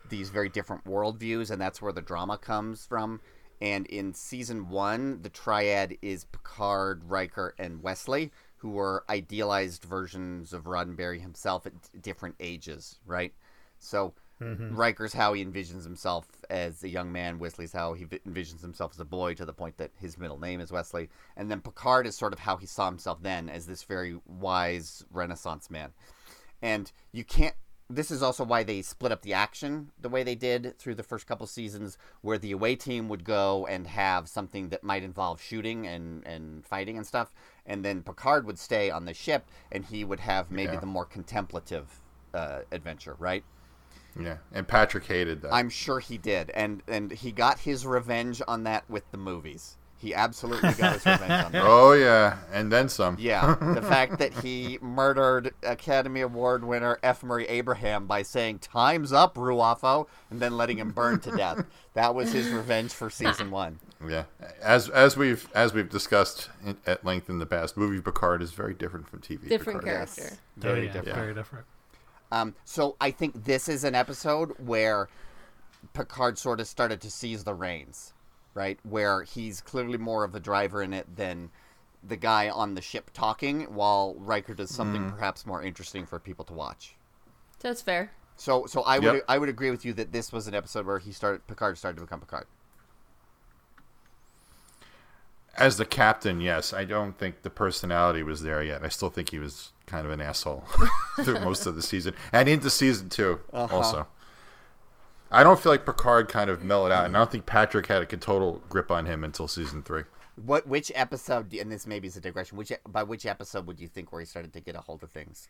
[0.09, 3.20] these very different worldviews, and that's where the drama comes from.
[3.61, 10.53] And in season one, the triad is Picard, Riker, and Wesley, who were idealized versions
[10.53, 13.33] of Roddenberry himself at d- different ages, right?
[13.79, 14.75] So mm-hmm.
[14.75, 17.38] Riker's how he envisions himself as a young man.
[17.38, 20.38] Wesley's how he vi- envisions himself as a boy, to the point that his middle
[20.38, 21.09] name is Wesley.
[21.37, 25.05] And then Picard is sort of how he saw himself then, as this very wise
[25.11, 25.92] Renaissance man.
[26.62, 27.55] And you can't.
[27.88, 31.05] This is also why they split up the action the way they did through the
[31.05, 35.40] first couple seasons, where the away team would go and have something that might involve
[35.40, 37.33] shooting and, and fighting and stuff,
[37.64, 40.81] and then Picard would stay on the ship and he would have maybe Yeah.
[40.81, 42.01] the more contemplative
[42.35, 43.44] uh, adventure, right?
[44.18, 45.55] Yeah, and Patrick hated that.
[45.55, 49.77] I'm sure he did, and and he got his revenge on that with the movies.
[49.98, 51.64] He absolutely got his revenge on that.
[51.64, 53.16] oh yeah, and then some.
[53.18, 57.22] Yeah, the fact that he murdered Academy Award winner F.
[57.22, 61.64] Murray Abraham by saying "Time's up, Ru'afo," and then letting him burn to death.
[61.94, 63.78] That was his revenge for season one.
[64.06, 64.24] Yeah,
[64.62, 68.52] as as we've as we've discussed in, at length in the past, movie Picard is
[68.52, 69.48] very different from TV.
[69.48, 69.85] Different Picard.
[69.85, 70.22] character.
[70.22, 71.18] Yes, Oh, very yeah, different.
[71.18, 71.64] Very different.
[72.30, 75.09] Um, so I think this is an episode where
[75.94, 78.12] Picard sort of started to seize the reins,
[78.57, 78.79] right?
[78.83, 81.51] Where he's clearly more of a driver in it than
[82.03, 85.11] the guy on the ship talking, while Riker does something mm.
[85.11, 86.97] perhaps more interesting for people to watch.
[87.61, 88.12] That's fair.
[88.37, 89.25] So, so I would Yep.
[89.29, 91.97] I would agree with you that this was an episode where he started Picard started
[91.97, 92.47] to become Picard.
[95.57, 98.85] As the captain, yes, I don't think the personality was there yet.
[98.85, 100.64] I still think he was kind of an asshole
[101.25, 103.77] through most of the season and into season 2 uh-huh.
[103.77, 104.07] also.
[105.31, 108.03] I don't feel like Picard kind of mellowed out, and I don't think Patrick had
[108.03, 110.05] a total grip on him until season three.
[110.37, 111.53] What which episode?
[111.55, 112.59] And this maybe is a digression.
[112.59, 115.11] Which by which episode would you think where he started to get a hold of
[115.11, 115.49] things?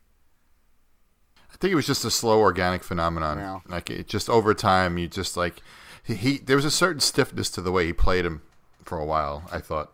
[1.53, 3.39] I think it was just a slow organic phenomenon.
[3.39, 3.61] Yeah.
[3.67, 5.62] Like it just over time, you just like
[6.03, 8.43] he, he there was a certain stiffness to the way he played him
[8.85, 9.45] for a while.
[9.51, 9.93] I thought,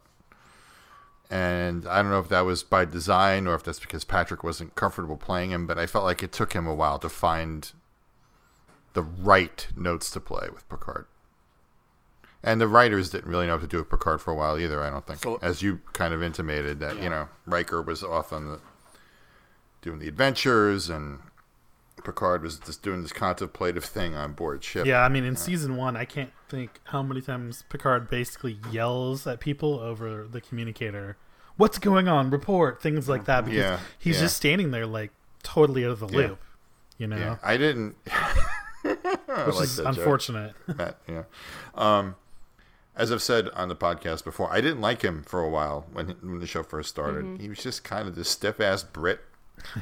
[1.30, 4.74] and I don't know if that was by design or if that's because Patrick wasn't
[4.74, 5.66] comfortable playing him.
[5.66, 7.72] But I felt like it took him a while to find
[8.94, 11.06] the right notes to play with Picard.
[12.44, 14.82] And the writers didn't really know what to do with Picard for a while either.
[14.82, 18.32] I don't think, So- as you kind of intimated that you know Riker was off
[18.32, 18.60] on the
[19.80, 21.20] doing the adventures and
[22.04, 24.86] Picard was just doing this contemplative thing on board ship.
[24.86, 29.24] Yeah, I mean, in season one, I can't think how many times Picard basically yells
[29.26, 31.16] at people over the communicator.
[31.56, 32.30] What's going on?
[32.30, 33.44] Report things like that.
[33.44, 34.22] Because Yeah, he's yeah.
[34.22, 35.12] just standing there like
[35.44, 36.16] totally out of the Yeah.
[36.28, 36.40] loop.
[36.98, 37.94] You know, Yeah, I didn't.
[39.34, 40.54] I which like is that unfortunate.
[40.76, 41.22] Matt, yeah.
[41.74, 42.16] Um,
[42.94, 46.08] as I've said on the podcast before, I didn't like him for a while when
[46.20, 47.40] when the show first started.
[47.40, 49.20] He was just kind of this stiff ass Brit.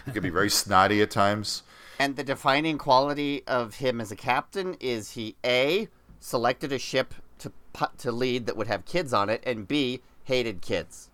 [0.06, 1.62] He could be very snotty at times.
[1.98, 5.88] And the defining quality of him as a captain is he a
[6.20, 7.50] selected a ship to
[7.98, 11.10] to lead that would have kids on it, and b hated kids.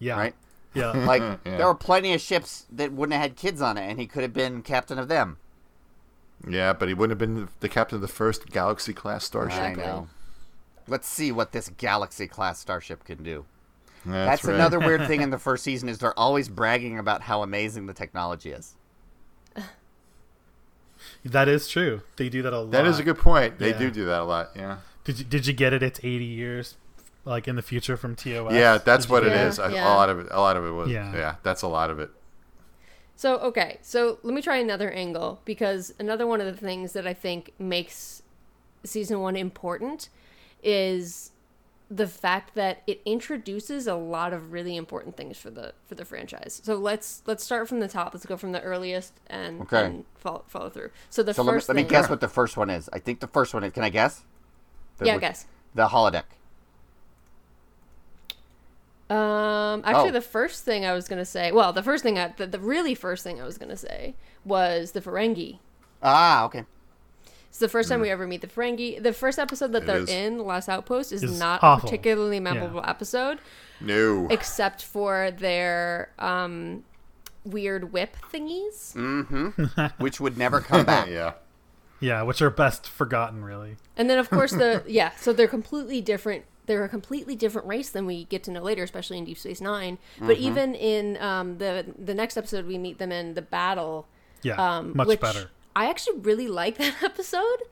[0.00, 0.34] Yeah, Right.
[0.74, 1.38] Yeah, Like Yeah.
[1.56, 4.22] there were plenty of ships that wouldn't have had kids on it, and he could
[4.22, 5.38] have been captain of them.
[6.46, 9.60] Yeah, but he wouldn't have been the captain of the first Galaxy class starship.
[9.60, 10.08] I know.
[10.86, 13.44] Let's see what this Galaxy class starship can do.
[14.06, 14.54] That's, That's right.
[14.54, 17.92] another weird thing in the first season is they're always bragging about how amazing the
[17.92, 18.74] technology is.
[21.24, 22.02] that is true.
[22.16, 22.70] They do that a lot.
[22.70, 23.58] That is a good point.
[23.58, 23.78] They Yeah.
[23.78, 24.50] do do that a lot.
[24.56, 24.78] Yeah.
[25.04, 25.82] Did you, did you get it?
[25.82, 26.76] It's eighty years,
[27.24, 28.52] like in the future from TOS.
[28.52, 29.58] Yeah, that's what it get Yeah, is.
[29.58, 29.84] A- yeah.
[29.86, 30.28] A lot of it.
[30.30, 30.88] A lot of it was.
[30.90, 31.12] Yeah.
[31.14, 31.34] Yeah.
[31.42, 32.10] that's a lot of it.
[33.18, 37.04] So, okay, so let me try another angle because another one of the things that
[37.04, 38.22] I think makes
[38.84, 40.08] season one important
[40.62, 41.32] is
[41.90, 46.04] the fact that it introduces a lot of really important things for the for the
[46.04, 46.60] franchise.
[46.62, 48.14] So let's let's start from the top.
[48.14, 49.86] Let's go from the earliest and, Okay.
[49.86, 50.90] and follow, follow through.
[51.10, 52.88] So the So let me, first let me guess what the first one is.
[52.92, 53.72] I think the first one is.
[53.72, 54.22] Can I guess?
[54.98, 55.44] The- yeah, guess.
[55.74, 56.22] The holodeck.
[59.10, 60.12] Um, actually, Oh.
[60.12, 62.94] the first thing I was gonna say, well, the first thing I, the, the really
[62.94, 65.58] first thing I was gonna say was the Ferengi.
[66.02, 66.64] Ah, okay.
[67.48, 69.02] It's the first time we ever meet the Ferengi.
[69.02, 70.10] The first episode that It they're is.
[70.10, 73.38] in, The Last Outpost, is Is not a particularly memorable episode,
[73.80, 74.26] No.
[74.30, 76.84] except for their um,
[77.44, 78.94] weird whip thingies.
[79.98, 81.08] Which would never come back.
[81.10, 81.32] yeah.
[82.00, 83.76] yeah, which are best forgotten, really.
[83.96, 86.44] And then, of course, the yeah, so they're completely different.
[86.68, 89.60] They're a completely different race than we get to know later, especially in Deep Space
[89.60, 94.06] 9 But even in um, the the next episode, we meet them in the battle
[94.42, 95.50] Yeah, um, much better.
[95.74, 97.62] I actually really like that episode.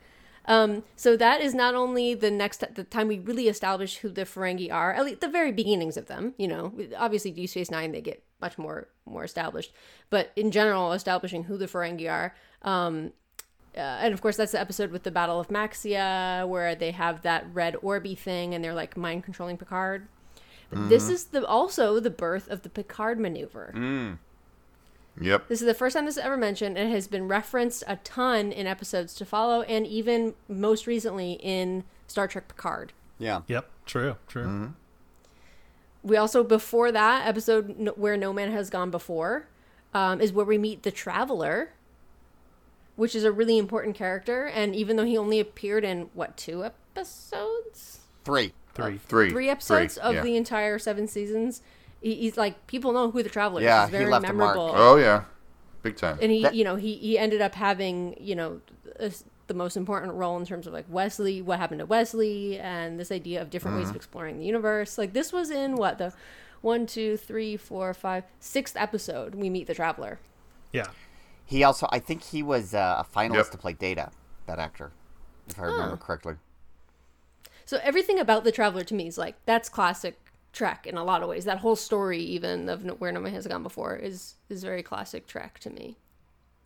[0.49, 4.23] Um, so that is not only the next the time we really establish who the
[4.23, 6.35] Ferengi are, at least the very beginnings of them.
[6.39, 9.73] You know, obviously Deep Space Nine they get much more more established,
[10.09, 12.35] but in general, establishing who the Ferengi are.
[12.63, 13.13] Um,
[13.77, 17.23] uh, and of course, that's the episode with the Battle of Maxia, where they have
[17.23, 20.09] that red orby thing, and they're like mind controlling Picard.
[20.73, 24.17] This is the also the birth of the Picard maneuver.
[25.21, 25.49] Yep.
[25.49, 26.77] This is the first time this is ever mentioned.
[26.77, 31.85] It has been referenced a ton in episodes to follow, and even most recently in
[32.07, 32.93] Star Trek Picard.
[33.19, 33.43] Yeah.
[33.47, 34.45] Yep, true, true.
[34.45, 34.67] Mm-hmm.
[36.03, 39.49] We also, before that episode where No Man Has Gone Before,
[39.95, 41.71] um, is where we meet the Traveler,
[42.97, 44.47] which is a really important character.
[44.47, 48.01] And even though he only appeared in, what, two episodes?
[48.25, 48.53] Three.
[48.75, 48.97] Three.
[48.97, 49.31] Uh, three.
[49.31, 50.23] Three episodes of yeah.
[50.23, 51.63] the entire seven seasons.
[52.03, 53.89] He, he's like, people know who the Traveler Yeah, is.
[53.91, 54.57] He's he very left a mark.
[54.57, 54.75] memorable.
[54.77, 55.25] Oh yeah,
[55.83, 56.19] big time.
[56.21, 58.61] and he That- you know he he ended up having you know
[58.99, 59.11] a,
[59.47, 63.11] the most important role in terms of like Wesley what happened to Wesley and this
[63.13, 63.97] idea of different ways of mm-hmm.
[63.97, 66.13] exploring the universe like this was in what the
[66.61, 70.19] one two three four five sixth episode we meet the traveler
[70.73, 70.87] Yeah,
[71.47, 73.51] He also, I think he was uh, a finalist Yep.
[73.53, 74.11] to play Data,
[74.47, 74.93] that actor,
[75.49, 76.35] if I remember correctly.
[77.65, 80.19] so everything about the traveler to me is like that's classic
[80.53, 83.47] trek in a lot of ways that whole story even of where no man has
[83.47, 85.97] gone before is is very classic trek to me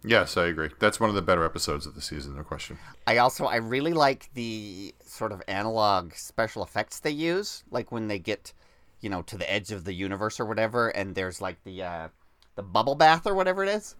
[0.03, 0.71] Yes, I agree.
[0.79, 2.79] That's one of the better episodes of the season, no question.
[3.07, 8.09] I also, I really like the sort of analog special effects they use, like when
[8.09, 8.55] they get,
[9.03, 12.09] you know, to the edge of the universe or whatever, and there's like the uh,
[12.55, 13.95] the bubble bath or whatever it is.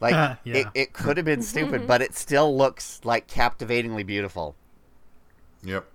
[0.00, 0.54] Like uh, Yeah.
[0.56, 1.86] it, it could have been stupid, mm-hmm.
[1.86, 4.54] but it still looks like captivatingly beautiful.
[5.62, 5.86] Yep.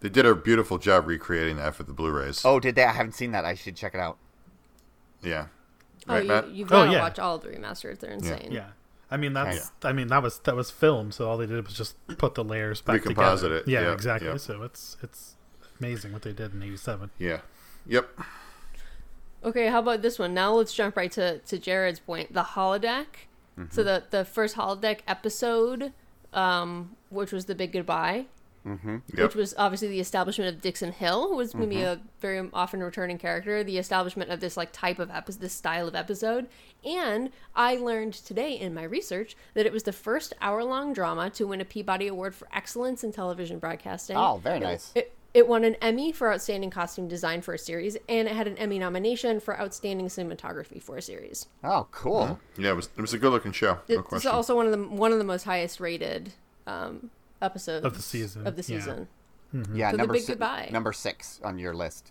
[0.00, 2.42] They did a beautiful job recreating that for the Blu-rays.
[2.44, 2.84] Oh, did they?
[2.84, 3.44] I haven't seen that.
[3.44, 4.18] I should check it out.
[5.22, 5.46] Yeah.
[6.08, 6.48] oh Right, you, Matt?
[6.50, 7.00] you've Oh, to yeah.
[7.00, 8.68] watch all the remasters they're insane yeah.
[9.10, 11.74] I mean that's I mean that was that was filmed, so all they did was
[11.74, 13.56] just put the layers back Recomposite together.
[13.56, 13.68] it.
[13.68, 14.28] Yeah, Yep, exactly.
[14.28, 14.38] yep.
[14.38, 15.34] So it's it's
[15.80, 17.10] amazing what they did in '87.
[17.18, 17.40] Yeah.
[17.86, 18.08] Yep.
[19.44, 20.34] Okay, how about this one?
[20.34, 22.32] Now let's jump right to, to Jared's point.
[22.32, 23.06] The holodeck.
[23.58, 23.66] Mm-hmm.
[23.70, 25.92] So the the first holodeck episode,
[26.32, 28.26] um, which was the big goodbye,
[28.64, 28.98] mm-hmm.
[29.14, 29.18] Yep.
[29.18, 32.00] which was obviously the establishment of Dixon Hill, who was maybe mm-hmm.
[32.00, 33.64] a very often returning character.
[33.64, 36.48] The establishment of this like type of episode, this style of episode,
[36.84, 41.30] and I learned today in my research that it was the first hour long drama
[41.30, 44.16] to win a Peabody Award for excellence in television broadcasting.
[44.16, 44.92] Oh, very nice.
[44.94, 45.12] It, it
[45.46, 48.78] won an Emmy for Outstanding Costume Design for a series, and it had an Emmy
[48.78, 51.46] nomination for Outstanding Cinematography for a series.
[51.62, 52.40] Oh, cool.
[52.56, 52.62] Mm-hmm.
[52.64, 53.78] Yeah, it was it was a good-looking show.
[53.88, 54.30] No It's question.
[54.32, 56.32] also one of the one of the most highest rated
[56.66, 57.10] um,
[57.42, 58.78] episodes Of the season, Of the yeah.
[58.80, 59.08] season.
[59.54, 59.76] Mm-hmm.
[59.76, 60.68] Yeah, So the big si- goodbye.
[60.72, 62.10] number six on your list.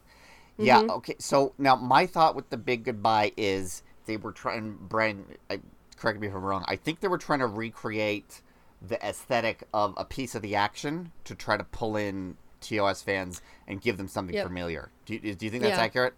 [0.57, 0.79] Yeah.
[0.81, 0.91] Mm-hmm.
[0.91, 1.15] Okay.
[1.19, 4.77] So now my thought with the big goodbye is they were trying.
[4.81, 5.59] Brian, I,
[5.97, 6.63] correct me if I'm wrong.
[6.67, 8.41] I think they were trying to recreate
[8.81, 13.41] the aesthetic of a piece of the action to try to pull in TOS fans
[13.67, 14.47] and give them something Yep.
[14.47, 14.89] familiar.
[15.05, 15.83] Do you, do you think that's Yeah.
[15.83, 16.13] accurate?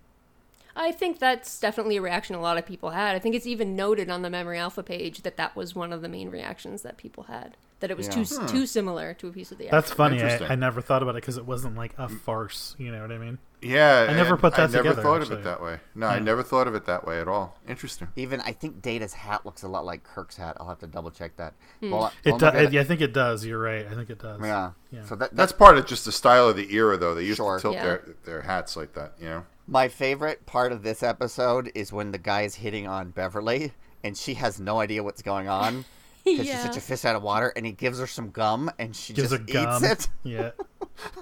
[0.76, 3.16] I think that's definitely a reaction a lot of people had.
[3.16, 6.02] I think it's even noted on the Memory Alpha page that that was one of
[6.02, 7.58] the main reactions that people had.
[7.82, 8.24] That it was Yeah.
[8.24, 9.98] too too similar to a piece of the That's action.
[9.98, 10.24] funny.
[10.24, 12.76] I, I never thought about it because it wasn't like a farce.
[12.78, 13.40] You know what I mean?
[13.62, 15.38] Yeah, I never put that I never together, thought of actually.
[15.40, 15.80] it that way.
[15.96, 17.58] No, I never thought of it that way at all.
[17.68, 18.08] Interesting.
[18.16, 20.58] Even I think Data's hat looks a lot like Kirk's hat.
[20.60, 21.54] I'll have to double check that.
[21.80, 21.92] Hmm.
[21.92, 22.54] Well, It well, does.
[22.54, 23.46] maybe Yeah, I think it does.
[23.46, 23.86] You're right.
[23.86, 24.40] I think it does.
[24.42, 24.72] Yeah.
[24.92, 25.06] Yeah.
[25.06, 27.14] So that, That's part of just the style of the era, though.
[27.16, 27.58] They used Sure.
[27.58, 27.84] to tilt Yeah.
[27.84, 29.14] their their hats like that.
[29.20, 29.46] You know.
[29.68, 34.18] My favorite part of this episode is when the guy is hitting on Beverly and
[34.18, 35.86] she has no idea what's going on
[36.26, 38.96] because she's such a fish out of water, and he gives her some gum and
[38.96, 39.84] she Gives just a gum.
[39.84, 40.08] eats it.
[40.24, 40.52] Yeah.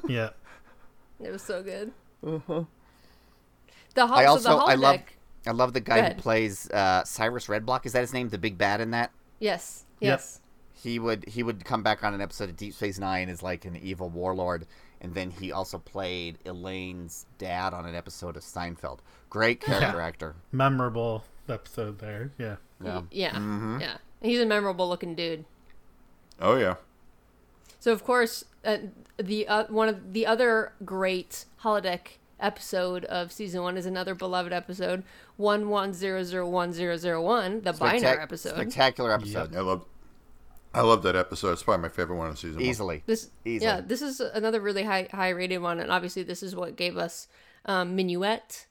[0.08, 0.30] Yeah.
[1.24, 1.92] It was so good.
[2.24, 5.04] The, hol- I so also the I love holodeck-
[5.48, 7.86] I love the guy who plays uh, Cyrus Redblock.
[7.86, 8.30] Is that his name?
[8.30, 9.12] The big bad in that.
[9.40, 9.86] Yes.
[10.02, 10.12] Yep.
[10.12, 10.42] Yes.
[10.74, 13.66] He would he would come back on an episode of Deep Space Nine as like
[13.66, 14.68] an evil warlord,
[15.02, 19.00] and then he also played Elaine's dad on an episode of Seinfeld.
[19.30, 20.36] Great character actor.
[20.52, 22.32] Memorable episode there.
[22.38, 22.58] Yeah.
[22.84, 23.02] Yeah.
[23.10, 23.32] Yeah.
[23.32, 23.80] Mm-hmm.
[23.82, 23.98] Yeah.
[24.22, 25.46] He's a memorable looking dude.
[26.40, 26.76] Oh yeah.
[27.80, 28.78] So of course, uh,
[29.18, 34.54] the uh, one of the other great holodeck episode of season one is another beloved
[34.54, 35.04] episode
[35.38, 38.54] one one zero zero one zero zero one, the Spectac- Binar episode.
[38.56, 39.56] Spectacular episode.
[39.56, 39.86] I love.
[40.74, 41.54] I love that episode.
[41.54, 42.58] It's probably my favorite one of the season.
[42.58, 42.66] one.
[42.66, 43.04] Easily.
[43.08, 43.66] This Easily.
[43.68, 46.98] yeah, this is another really high high rated one, and obviously this is what gave
[46.98, 47.28] us
[47.66, 48.66] um, Minuet,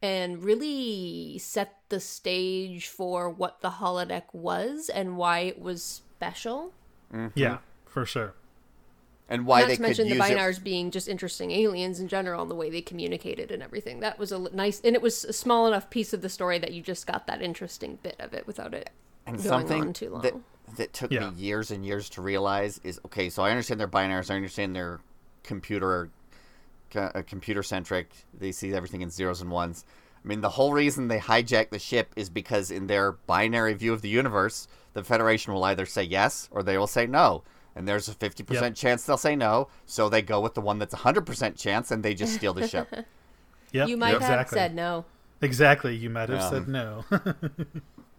[0.00, 6.72] and really set the stage for what the holodeck was and why it was special.
[7.34, 7.58] Yeah.
[7.84, 8.34] For sure.
[9.30, 12.00] And why Not they to could mention the use it Binars being just interesting aliens
[12.00, 14.00] in general and the way they communicated and everything.
[14.00, 16.72] That was a nice, and it was a small enough piece of the story that
[16.72, 18.90] you just got that interesting bit of it without it
[19.26, 20.22] And Going something on too long.
[20.22, 20.34] that
[20.76, 21.30] that took Yeah.
[21.30, 23.30] me years and years to realize is okay.
[23.30, 24.30] So I understand they're binaries.
[24.30, 25.00] I understand they're
[25.44, 26.10] computer
[26.94, 28.10] uh, computer centric.
[28.36, 29.84] They see everything in zeros and ones.
[30.24, 33.92] I mean, the whole reason they hijack the ship is because in their binary view
[33.92, 37.42] of the universe, the Federation will either say yes or they will say no.
[37.76, 38.74] And there's a 50% Yep.
[38.74, 42.02] chance they'll say no, so they go with the one that's a 100% chance and
[42.02, 42.88] they just steal the ship.
[43.72, 44.56] Yep, you might have exactly.
[44.58, 45.04] said no.
[45.40, 45.94] Exactly.
[45.94, 46.50] You might have Yeah.
[46.50, 47.04] said no.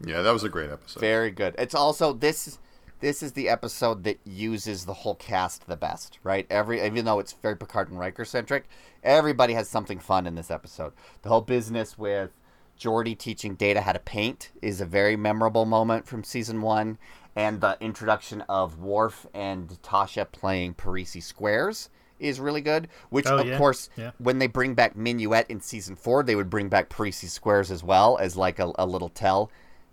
[0.06, 1.00] Yeah, that was a great episode.
[1.00, 1.56] Very good.
[1.58, 2.58] It's also this
[3.02, 6.48] this is the episode that uses the whole cast the best, right?
[6.50, 8.68] Every even though it's very Picard and Riker centric,
[9.04, 10.94] everybody has something fun in this episode.
[11.24, 12.32] The whole business with
[12.80, 16.98] Geordi teaching Data how to paint is a very memorable moment from season one,
[17.36, 21.90] and the introduction of Worf and Tasha playing Parrises squares
[22.20, 22.88] is really good.
[23.10, 23.58] Which Oh, of yeah.
[23.58, 24.12] course, Yeah.
[24.20, 27.84] when they bring back Minuet in season four, they would bring back Parrises squares as
[27.84, 29.50] well as like a, a little tell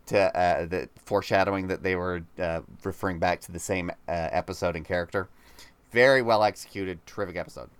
[0.06, 4.74] to uh, the foreshadowing that they were uh, referring back to the same uh, episode
[4.76, 5.28] and character.
[5.92, 7.70] Very well executed, terrific episode.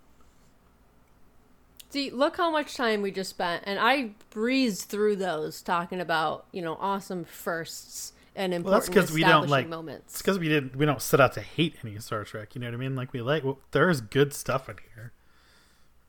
[1.91, 6.45] See, look how much time we just spent, and I breezed through those talking about
[6.51, 9.65] you know awesome firsts and important well, that's because we don't like.
[9.65, 10.13] establishing moments.
[10.13, 10.75] It's because we didn't.
[10.75, 12.55] We don't set out to hate any Star Trek.
[12.55, 12.95] You know what I mean?
[12.95, 13.43] Like we like.
[13.43, 15.11] Well, there's good stuff in here,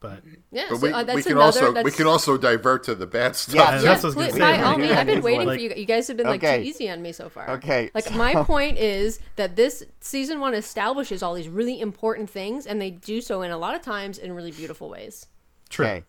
[0.00, 1.44] but yeah, But so, we, uh, that's we can another.
[1.46, 3.54] also that's, we can also divert to the bad stuff.
[3.56, 5.06] Yeah, And Yeah, that's what I was gonna please, say, by all like- means, I've
[5.06, 5.74] been waiting like- for you.
[5.76, 6.62] You guys have been like Okay.
[6.62, 7.50] too easy on me so far.
[7.50, 12.30] Okay, Like so- my point is that this season one establishes all these really important
[12.30, 15.26] things, and they do so in a lot of times in really beautiful ways.
[15.68, 15.84] true.
[15.86, 16.04] Okay,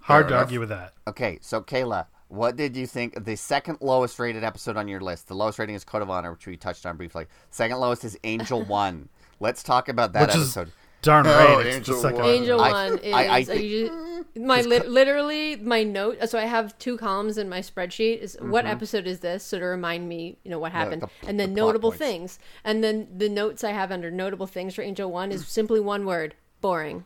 [0.00, 0.44] Hard Fair to enough.
[0.46, 0.92] argue with that.
[1.08, 1.38] okay.
[1.42, 5.28] So Kayla, what did you think the second lowest rated episode on your list?
[5.28, 7.26] The lowest rating is Code of Honor, which we touched on briefly.
[7.50, 9.08] Second lowest is Angel One.
[9.40, 10.72] Let's talk about that Which is episode.
[11.02, 11.66] darn Oh, right.
[11.66, 12.28] it's Angel the second One.
[12.30, 13.92] Angel I- one is I- I just-
[14.36, 16.18] my lit literally my note.
[16.28, 18.18] So I have two columns in my spreadsheet.
[18.18, 18.50] Is Mm-hmm.
[18.50, 19.44] what episode is this?
[19.44, 22.04] So to remind me, you know what happened, the- and then the notable points.
[22.04, 25.78] things, and then the notes I have under notable things for Angel one is simply
[25.78, 27.04] one word: boring.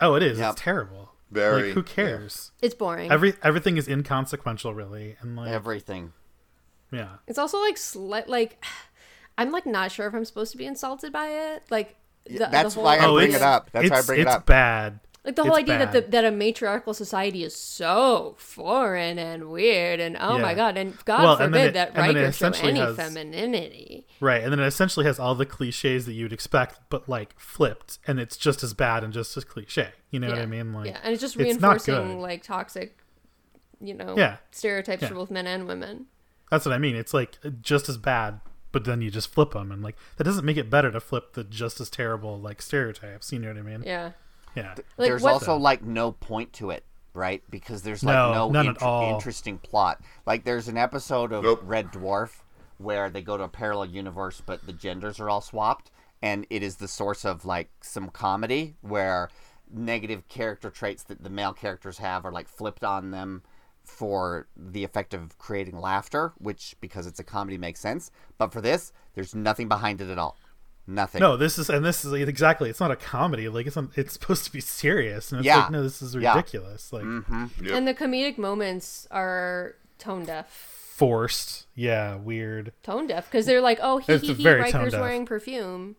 [0.00, 0.38] Oh, it is.
[0.38, 0.52] Yep.
[0.52, 1.10] It's terrible.
[1.30, 2.52] Very, Like, who cares?
[2.62, 3.10] It's boring.
[3.12, 6.12] Every everything is inconsequential, really, and like, Everything.
[6.90, 7.16] yeah.
[7.26, 8.64] It's also like sli- like
[9.38, 11.64] I'm like not sure if I'm supposed to be insulted by it.
[11.70, 13.70] Like the, That's the whole why I Oh, bring it up.
[13.72, 14.32] That's why I bring it up.
[14.34, 14.46] it's up.
[14.46, 15.00] bad.
[15.28, 19.50] Like the whole It's idea that the, that a matriarchal society is so foreign and
[19.50, 22.20] weird and oh my god and God Well, and forbid it- that and it Riker
[22.20, 24.06] show essentially any has- femininity.
[24.20, 27.98] Right, and then it essentially has all the cliches that you'd expect, but like flipped,
[28.06, 29.90] and it's just as bad and just as cliche.
[30.10, 30.38] You know what.
[30.38, 30.72] I mean?
[30.72, 32.16] Like, yeah, and it's just reinforcing good.
[32.18, 32.98] like toxic,
[33.80, 34.38] you know, Yeah.
[34.50, 35.08] stereotypes Yeah.
[35.08, 36.06] for both men and women.
[36.50, 36.96] That's what I mean.
[36.96, 38.40] It's like just as bad,
[38.72, 41.34] but then you just flip them, and like that doesn't make it better to flip
[41.34, 43.30] the just as terrible like stereotypes.
[43.32, 43.82] You know what I mean?
[43.86, 44.12] Yeah,
[44.54, 44.74] Yeah.
[44.96, 45.32] like there's what?
[45.34, 46.84] also like no point to it,
[47.14, 47.42] right?
[47.50, 49.14] Because there's like No, no, none at all.
[49.14, 50.00] interesting plot.
[50.26, 51.60] Like there's an episode of Nope.
[51.64, 52.40] Red Dwarf
[52.78, 55.90] where they go to a parallel universe, but the genders are all swapped,
[56.22, 59.28] and it is the source of like some comedy where
[59.70, 63.42] negative character traits that the male characters have are like flipped on them
[63.84, 68.10] for the effect of creating laughter, which because it's a comedy makes sense.
[68.36, 70.36] But for this, there's nothing behind it at all.
[70.90, 71.20] Nothing.
[71.20, 72.70] No, this is and this is exactly.
[72.70, 73.48] It's not a comedy.
[73.50, 75.58] Like it's not, it's supposed to be serious, and it's Yeah.
[75.58, 76.34] like no, this is Yeah.
[76.34, 76.92] ridiculous.
[76.94, 77.44] Like mm-hmm.
[77.62, 77.74] Yep.
[77.74, 80.48] And the comedic moments are tone deaf.
[80.96, 81.66] forced.
[81.74, 82.72] Yeah, weird.
[82.82, 85.96] Tone deaf because they're like, oh, he he he, very Riker's wearing perfume.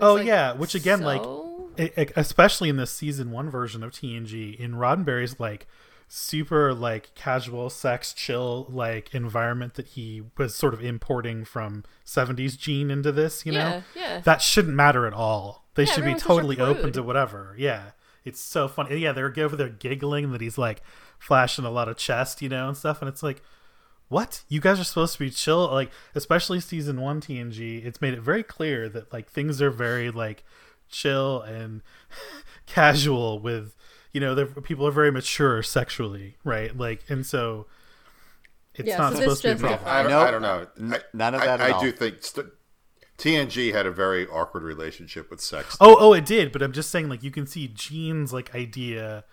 [0.00, 1.70] oh like, yeah, which again, like so?
[1.76, 5.68] it, it- especially in the season one version of TNG, in Roddenberry's like
[6.12, 12.58] super like casual sex chill like environment that he was sort of importing from 70s
[12.58, 13.84] gene into this you know?
[13.94, 14.20] Yeah, yeah.
[14.22, 15.68] that shouldn't matter at all.
[15.76, 17.54] They Yeah, should be everyone's such a totally open to whatever.
[17.56, 17.92] Yeah.
[18.24, 20.82] It's so funny yeah they're over there giggling that he's like
[21.20, 23.40] flashing a lot of chest you know and stuff and it's like
[24.08, 24.42] what?
[24.48, 25.70] You guys are supposed to be chill?
[25.70, 30.10] Like especially season one tng it's made it very clear that like things are very
[30.10, 30.42] like
[30.88, 31.82] chill and
[32.66, 33.76] casual with
[34.12, 37.66] you know they're- people are very mature sexually right like and so
[38.74, 40.28] it's Yeah, not so supposed to be a problem I don't, Nope.
[40.28, 40.66] I don't know.
[40.78, 41.80] N- I- none of I- that at I, all.
[41.80, 42.46] do think st-
[43.18, 45.76] TNG had a very awkward relationship with sex.
[45.80, 46.52] Oh, oh, it did.
[46.52, 49.24] But I'm just saying, like, you can see Gene's like idea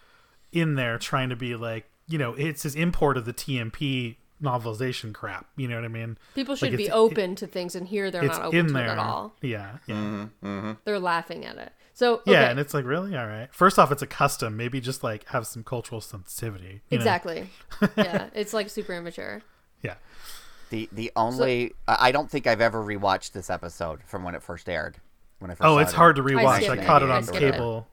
[0.51, 5.13] in there, trying to be like, you know, it's his import of the TMP novelization
[5.13, 5.47] crap.
[5.55, 6.17] You know what I mean?
[6.35, 8.73] People should Like, be it's- open to things, and here they're not open in to
[8.73, 9.35] there it at all.
[9.41, 10.71] Yeah, yeah, mm-hmm, mm-hmm.
[10.83, 11.71] They're laughing at it.
[11.97, 12.33] So okay.
[12.33, 12.51] yeah.
[12.51, 13.47] And it's like, really, all right.
[13.51, 14.55] First off, it's a custom.
[14.55, 16.83] Maybe just like have some cultural sensitivity.
[16.91, 17.01] you know?
[17.01, 17.49] exactly.
[17.97, 19.41] yeah, it's like super immature.
[19.81, 19.95] Yeah.
[20.69, 24.43] The the only I I don't think I've ever rewatched this episode from when it
[24.43, 24.97] first aired.
[25.39, 25.95] When I first Oh, it's it.
[25.95, 26.45] hard to rewatch.
[26.45, 26.85] I, skip it.
[26.85, 27.51] caught it I on skip it.
[27.53, 27.87] cable.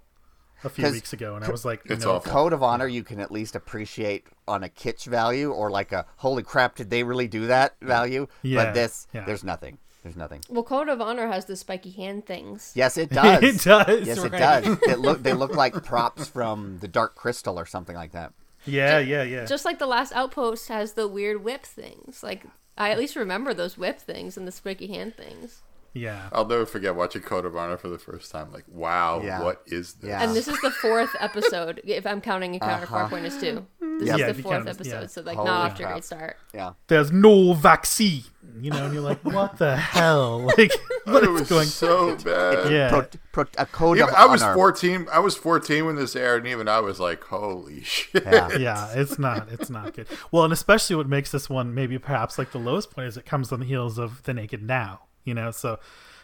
[0.64, 2.30] a few weeks ago, and I was like, It's no, awful.
[2.30, 6.04] Code of Honor you can at least appreciate on a kitsch value or like a
[6.16, 8.26] holy crap did they really do that value.
[8.42, 9.24] Yeah, But this yeah.
[9.24, 9.78] there's nothing.
[10.04, 10.42] There's nothing.
[10.50, 12.72] Well, Code of Honor has the spiky hand things.
[12.74, 13.42] Yes, it does.
[13.42, 14.06] it does.
[14.06, 14.66] Yes, it does.
[14.86, 18.32] It look they look like props from the Dark Crystal or something like that.
[18.66, 19.46] Yeah, yeah, yeah.
[19.46, 22.22] Just like the last Outpost has the weird whip things.
[22.22, 22.44] Like
[22.76, 25.62] I at least remember those whip things and the spiky hand things.
[25.94, 26.28] Yeah.
[26.32, 28.52] I'll never forget watching Code of Honor for the first time.
[28.52, 29.42] Like, wow, Yeah.
[29.42, 30.08] what is this?
[30.08, 30.22] Yeah.
[30.22, 33.08] And this is the fourth episode, if I'm counting Encounter Uh-huh.
[33.08, 33.66] Farpoint as two.
[33.98, 34.18] This Yep.
[34.18, 35.06] Yeah, is if the fourth count it as- episode, yeah.
[35.06, 36.36] so like Holy not off to a great start.
[36.52, 36.72] Yeah.
[36.88, 38.24] There's no vaccine.
[38.60, 40.40] You know, and you're like, what the hell?
[40.40, 40.72] Like,
[41.04, 41.66] what it is was going?
[41.66, 42.70] so bad.
[42.70, 42.88] Yeah.
[42.90, 44.54] Pro, pro, a code Even, of I was honor.
[44.54, 45.06] 14.
[45.12, 48.56] I was 14 when this aired, and even I was like, "Holy shit!" Yeah.
[48.56, 49.48] yeah, it's not.
[49.50, 50.06] It's not good.
[50.30, 53.24] Well, and especially what makes this one maybe perhaps like the lowest point is it
[53.26, 55.00] comes on the heels of the Naked Now.
[55.24, 55.78] You know, so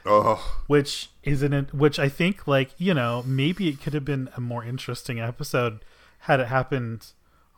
[0.07, 1.75] Oh, which isn't it?
[1.75, 5.81] Which I think like you know maybe it could have been a more interesting episode
[6.21, 7.07] had it happened.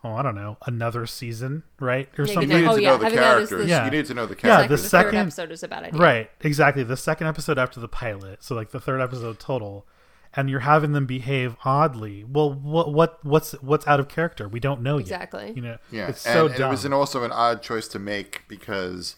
[0.05, 2.51] Oh, I don't know, another season, right, or Naked something.
[2.51, 3.70] you need Oh, to yeah, the having that as characters.
[3.70, 3.84] Yeah.
[3.84, 4.80] You need to know the Yeah, characters.
[4.80, 6.01] the the second- third episode is a bad idea.
[6.01, 6.82] Right, exactly.
[6.82, 9.86] The second episode after the pilot, so like the third episode total,
[10.34, 12.24] and you're having them behave oddly.
[12.24, 14.49] Well, what what what's what's out of character?
[14.49, 15.47] We don't know Exactly.
[15.47, 15.57] yet.
[15.57, 16.68] You know, Yeah, it's and, so and dumb.
[16.68, 19.14] it was an, also an odd choice to make because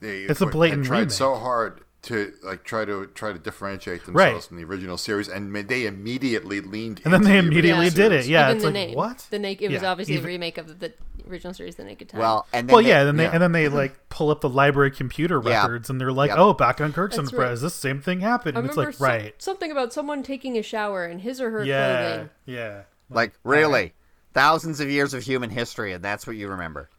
[0.00, 1.10] they It's a had blatant tried remake.
[1.12, 4.42] so hard to like try to try to differentiate themselves Right.
[4.44, 7.00] from the original series, and they immediately leaned.
[7.04, 8.26] and then they the immediately original did it.
[8.26, 8.94] Yeah, Even it's the like name.
[8.94, 9.26] what?
[9.30, 9.70] The naked.
[9.70, 10.92] It was obviously even- a remake of the
[11.26, 12.20] original series, The Naked Time.
[12.20, 13.30] Well, and then Well, they- yeah, and they yeah.
[13.32, 15.62] and then they like pull up the library computer Yeah.
[15.62, 16.38] records, and they're like, Yep.
[16.38, 17.66] "Oh, back on Kirk's That's Enterprise, right.
[17.66, 19.34] this same thing happened." I And it's remember like, so- right?
[19.42, 22.30] something about someone taking a shower in his or her Yeah, clothing.
[22.44, 22.82] yeah.
[23.08, 23.94] like really
[24.34, 26.90] thousands of years of human history, and that's what you remember.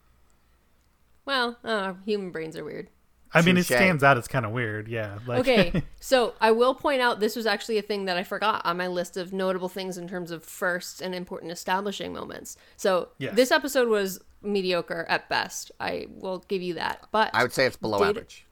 [1.26, 2.90] Well, uh, human brains are weird.
[3.34, 3.76] I mean, it Touche.
[3.78, 4.18] stands out.
[4.18, 4.88] It's kind of weird.
[4.88, 5.18] Yeah.
[5.28, 8.66] Like, Okay, so I will point out this was actually a thing that I forgot
[8.66, 12.56] on my list of notable things in terms of first and important establishing moments.
[12.78, 13.36] So Yes.
[13.36, 15.72] this episode was mediocre at best.
[15.82, 17.02] I will give you that.
[17.12, 18.46] But I would say it's below Data- average.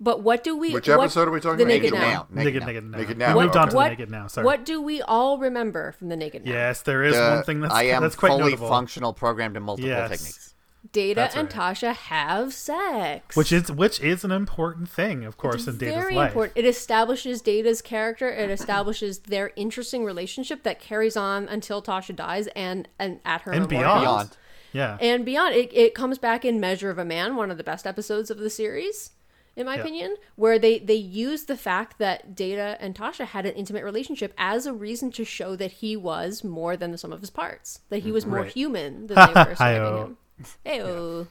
[0.00, 0.72] but what do we?
[0.72, 1.82] Which what- episode are we talking the about?
[1.82, 2.26] Naked, Naked Now.
[2.30, 2.42] Now.
[2.42, 2.66] naked, Now.
[2.66, 2.96] naked now.
[2.98, 3.34] Naked We Now.
[3.34, 4.26] moved on to What, the naked now.
[4.28, 4.44] Sorry.
[4.46, 6.52] what do we all remember from the Naked Now?
[6.52, 9.58] Yes, there is Uh, one thing that's I am that's quite fully notable, functional, programmed
[9.58, 10.08] in multiple Yes.
[10.10, 10.54] techniques.
[10.92, 11.74] Data That's and right.
[11.76, 13.36] Tasha have sex.
[13.36, 16.28] which is which is an important thing, of course, in Data's It's very life.
[16.30, 16.56] important.
[16.58, 18.28] It establishes Data's character.
[18.30, 23.52] It establishes their interesting relationship that carries on until Tasha dies and and at her
[23.52, 24.00] And beyond.
[24.02, 24.36] Beyond.
[24.72, 25.54] Yeah, and beyond.
[25.54, 28.38] It, it comes back in Measure of a Man, one of the best episodes of
[28.38, 29.10] the series,
[29.56, 29.80] in my Yeah.
[29.82, 34.32] opinion, where they they use the fact that Data and Tasha had an intimate relationship
[34.38, 37.80] as a reason to show that he was more than the sum of his parts,
[37.90, 38.52] that he was more Right.
[38.52, 40.04] human than they were describing Hi-oh.
[40.04, 40.16] him.
[40.64, 41.26] Ew.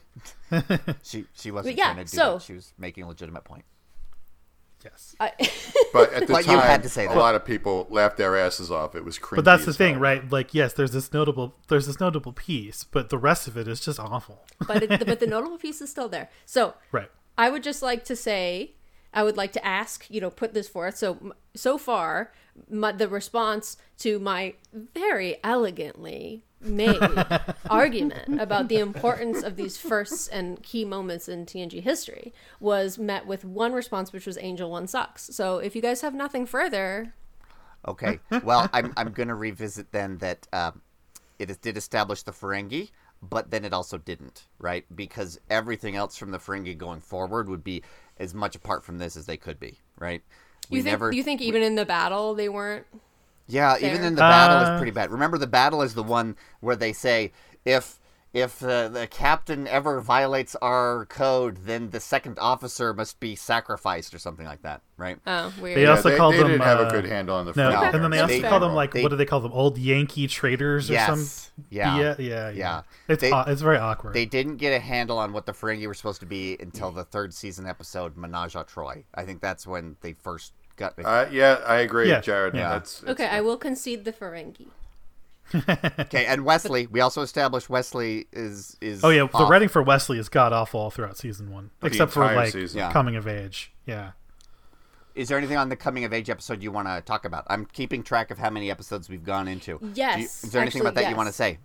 [1.03, 2.41] She she wasn't yeah, trying to do so- that.
[2.43, 3.66] She was making a legitimate point.
[4.84, 5.16] yes.
[5.20, 5.32] I,
[5.93, 7.18] But at the But you time, had to say a that.
[7.18, 8.95] lot of people laughed their asses off.
[8.95, 9.38] It was cringy.
[9.38, 10.01] But that's the thing, hell.
[10.03, 10.32] right?
[10.32, 13.80] Like, yes, there's this notable, there's this notable piece, but the rest of it is
[13.80, 14.45] just awful.
[14.68, 16.30] but it, but the notable piece is still there.
[16.45, 17.10] So right.
[17.38, 18.76] I would just like to say,
[19.14, 20.95] I would like to ask, you know, put this forth.
[20.97, 22.32] So, so far,
[22.70, 26.99] my, the response to my very elegantly made
[27.70, 33.26] argument about the importance of these firsts and key moments in TNG history was met
[33.26, 35.24] with one response, which was Angel One sucks.
[35.36, 37.14] So, if you guys have nothing further,
[37.88, 38.20] Okay.
[38.43, 40.82] Well, I'm I'm gonna revisit then that um,
[41.38, 42.91] it is- did establish the Ferengi,
[43.22, 44.86] but then it also didn't, right?
[44.93, 47.82] Because everything else from the Ferengi going forward would be
[48.18, 50.22] as much apart from this as they could be, right?
[50.70, 52.86] you think you think even in the battle they weren't
[53.50, 54.06] Yeah, even Fair.
[54.08, 55.12] in the battle Uh, is pretty bad.
[55.12, 57.32] Remember, the battle is the one where they say
[57.66, 58.00] if
[58.32, 64.14] if uh, the captain ever violates our code, then the second officer must be sacrificed
[64.14, 65.18] or something like that, right?
[65.26, 65.76] oh weird.
[65.78, 67.54] They Yeah, also they, called they them, didn't have uh, a good handle on the.
[67.56, 68.41] No, Ferengi and then they also parents.
[68.41, 68.50] fair.
[68.52, 69.52] call them like, They- what do they call them?
[69.52, 71.08] Old Yankee traders or Yes.
[71.08, 71.64] some?
[71.72, 71.97] Yeah.
[71.97, 72.82] yeah, yeah, Yeah.
[73.08, 74.14] It's They- aw- it's very awkward.
[74.14, 77.06] They didn't get a handle on what the Ferengi were supposed to be until the
[77.06, 79.06] third season episode, Ménage à Troi.
[79.16, 80.94] I think that's when they first got.
[81.04, 82.22] Uh, yeah, I agree, Yeah.
[82.22, 82.56] Jared.
[82.56, 82.70] Yeah.
[82.70, 84.68] That's, okay, I will concede the Ferengi.
[86.00, 86.88] okay, and Wesley.
[86.88, 89.04] We also established Wesley is is.
[89.04, 89.50] oh yeah, the off.
[89.50, 92.92] writing for Wesley is god awful throughout season one, except for like season.
[92.92, 93.72] Coming of age.
[93.86, 94.12] Yeah.
[95.16, 97.46] Is there anything on the coming of age episode you want to talk about?
[97.48, 99.80] I'm keeping track of how many episodes we've gone into.
[99.80, 101.58] Do you- Yes, is there anything actually, about that you want to say?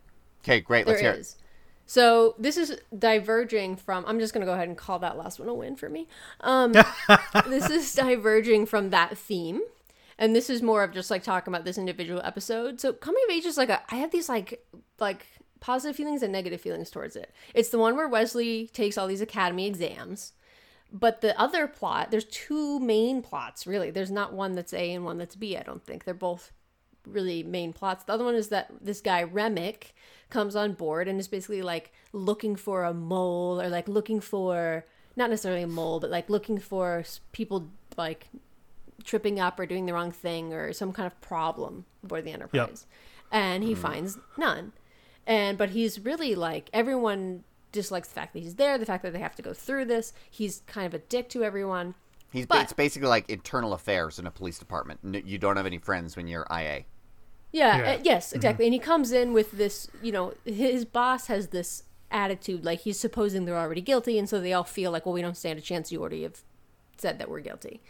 [0.43, 0.87] Okay, great.
[0.87, 1.37] Let's hear is.
[1.87, 4.05] So this is diverging from.
[4.07, 6.09] I'm just gonna go ahead and call that last one a win for me.
[6.41, 6.72] Um,
[7.47, 9.61] this is diverging from that theme,
[10.18, 12.80] and this is more of just like talking about this individual episode.
[12.80, 13.82] So coming of age is like a.
[13.91, 14.64] I have these like
[14.99, 15.26] like
[15.61, 17.32] positive feelings and negative feelings towards it.
[17.55, 20.32] It's the one where Wesley takes all these academy exams.
[20.93, 23.91] But the other plot, there's two main plots, really.
[23.91, 26.05] There's not one that's A and one that's B, I don't think.
[26.05, 26.53] They're both
[27.07, 28.05] really main plots.
[28.05, 29.93] The other one is that this guy Remmick
[30.31, 34.85] comes on board and is basically like looking for a mole or like looking for
[35.16, 38.27] not necessarily a mole, but like looking for people like
[39.05, 42.87] tripping up or doing the wrong thing or some kind of problem aboard the Enterprise.
[43.31, 43.81] And he hmm.
[43.81, 44.72] finds none.
[45.27, 49.12] And but he's really like everyone dislikes the fact that he's there, the fact that
[49.12, 50.12] they have to go through this.
[50.31, 51.95] He's kind of a dick to everyone.
[52.31, 55.27] He's But- it's basically like internal affairs in a police department.
[55.27, 56.85] You don't have any friends when you're IA.
[57.55, 57.92] Yeah, Yeah.
[57.92, 58.66] uh, yes, exactly.
[58.66, 62.98] And he comes in with this, you know, his boss has this attitude like he's
[62.98, 65.62] supposing they're already guilty, and so they all feel like, well, we don't stand a
[65.62, 65.90] chance.
[65.92, 66.40] You already have
[66.96, 67.80] said that we're guilty.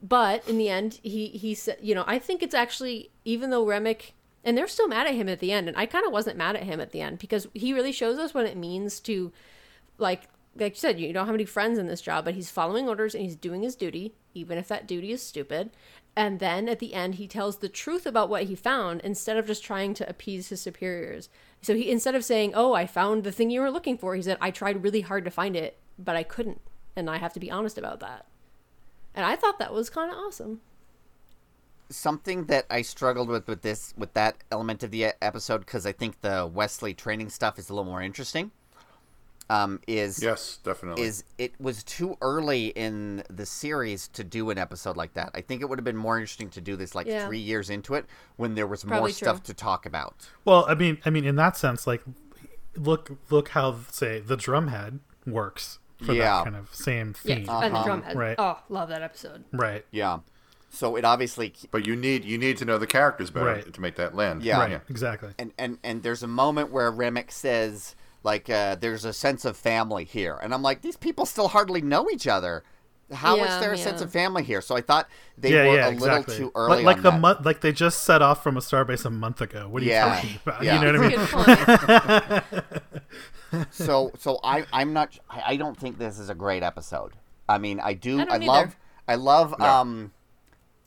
[0.00, 3.64] But in the end, he he said, you know, I think it's actually even though
[3.66, 4.12] Remmick
[4.44, 6.56] and they're still mad at him at the end, and I kind of wasn't mad
[6.56, 9.32] at him at the end because he really shows us what it means to,
[9.98, 10.22] like,
[10.56, 13.14] like you said, you don't have any friends in this job, but he's following orders
[13.14, 15.70] and he's doing his duty, even if that duty is stupid.
[16.14, 19.46] And then at the end, he tells the truth about what he found instead of
[19.46, 21.28] just trying to appease his superiors.
[21.62, 24.22] So he instead of saying, "Oh, I found the thing you were looking for," he
[24.22, 26.60] said, "I tried really hard to find it, but I couldn't,
[26.94, 28.26] and I have to be honest about that."
[29.14, 30.60] And I thought that was kind of awesome.
[31.88, 35.92] Something that I struggled with with this with that element of the episode because I
[35.92, 38.50] think the Wesley training stuff is a little more interesting.
[39.50, 41.02] Um, is Yes, definitely.
[41.04, 45.30] is it was too early in the series to do an episode like that.
[45.34, 47.26] I think it would have been more interesting to do this like Yeah.
[47.26, 50.28] three years into it when there was more Probably stuff to talk about.
[50.46, 52.02] Well, I mean, I mean, in that sense, like,
[52.76, 56.36] look, look how say the drumhead works for Yeah.
[56.38, 57.88] that kind of same Yeah, theme, and the Uh-huh.
[57.88, 58.14] drumhead.
[58.14, 58.36] Right.
[58.38, 59.44] Oh, love that episode.
[59.52, 59.84] right?
[59.90, 60.20] Yeah.
[60.70, 63.72] So it obviously but you need you need to know the characters better Right.
[63.74, 64.42] to make that land.
[64.42, 64.58] Yeah.
[64.58, 65.34] Right, exactly.
[65.38, 67.94] and and and there's a moment where Remmick says
[68.24, 71.82] like uh, there's a sense of family here, and I'm like these people still hardly
[71.82, 72.64] know each other.
[73.12, 74.60] How is Yeah, there a sense of family here?
[74.62, 76.34] So I thought they yeah, were yeah, a little exactly.
[76.36, 76.84] too early.
[76.84, 79.40] Like, like on the month, like they just set off from a starbase a month
[79.40, 79.68] ago.
[79.68, 80.62] What are Yeah, you talking about?
[80.62, 80.74] yeah.
[80.74, 81.12] You know what I mean?
[81.12, 81.60] a good point.
[83.70, 87.12] so so I I'm not I I don't think this is a great episode.
[87.48, 88.76] I mean I do I I, love.
[89.08, 89.66] I love No.
[89.66, 90.12] um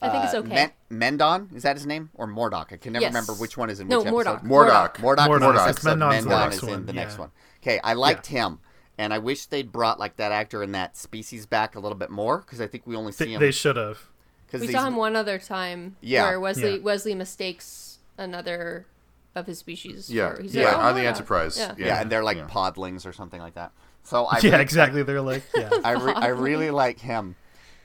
[0.02, 0.54] I think it's uh, okay.
[0.54, 0.72] Men-
[1.18, 2.72] Mendon is that his name or Mordock?
[2.74, 3.10] I can never Yes.
[3.12, 4.36] remember which one is in No, which Mordock.
[4.38, 4.48] episode.
[4.50, 4.96] Mordok.
[4.98, 5.56] Mordock, Mordok.
[5.56, 5.86] is in this It's.
[5.86, 7.32] Mendon's Mendon is in one, the next one.
[7.64, 8.60] Okay, I liked him,
[8.98, 12.10] and I wish they'd brought like that actor in that species back a little bit
[12.12, 14.00] more because I think we only see They, him they should have.
[14.46, 16.24] because We saw him one other time Yeah.
[16.28, 16.82] where Wesley Yeah.
[16.84, 18.86] Wesley mistakes another
[19.34, 20.10] of his species.
[20.10, 21.58] Yeah, for- he's yeah, like, "Oh, on the Mordock." Enterprise.
[21.58, 21.74] Yeah.
[21.78, 22.02] yeah.
[22.02, 22.48] and they're like yeah.
[22.48, 23.72] podlings or something like that.
[24.04, 25.04] So I yeah, really- exactly.
[25.04, 27.36] They're like, yeah, I, re- I really like him.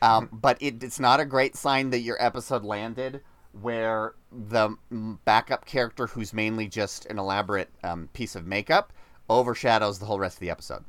[0.03, 3.21] Um, but it, it's not a great sign that your episode landed
[3.53, 4.77] where the
[5.25, 8.93] backup character, who's mainly just an elaborate um, piece of makeup,
[9.29, 10.85] overshadows the whole rest of the episode.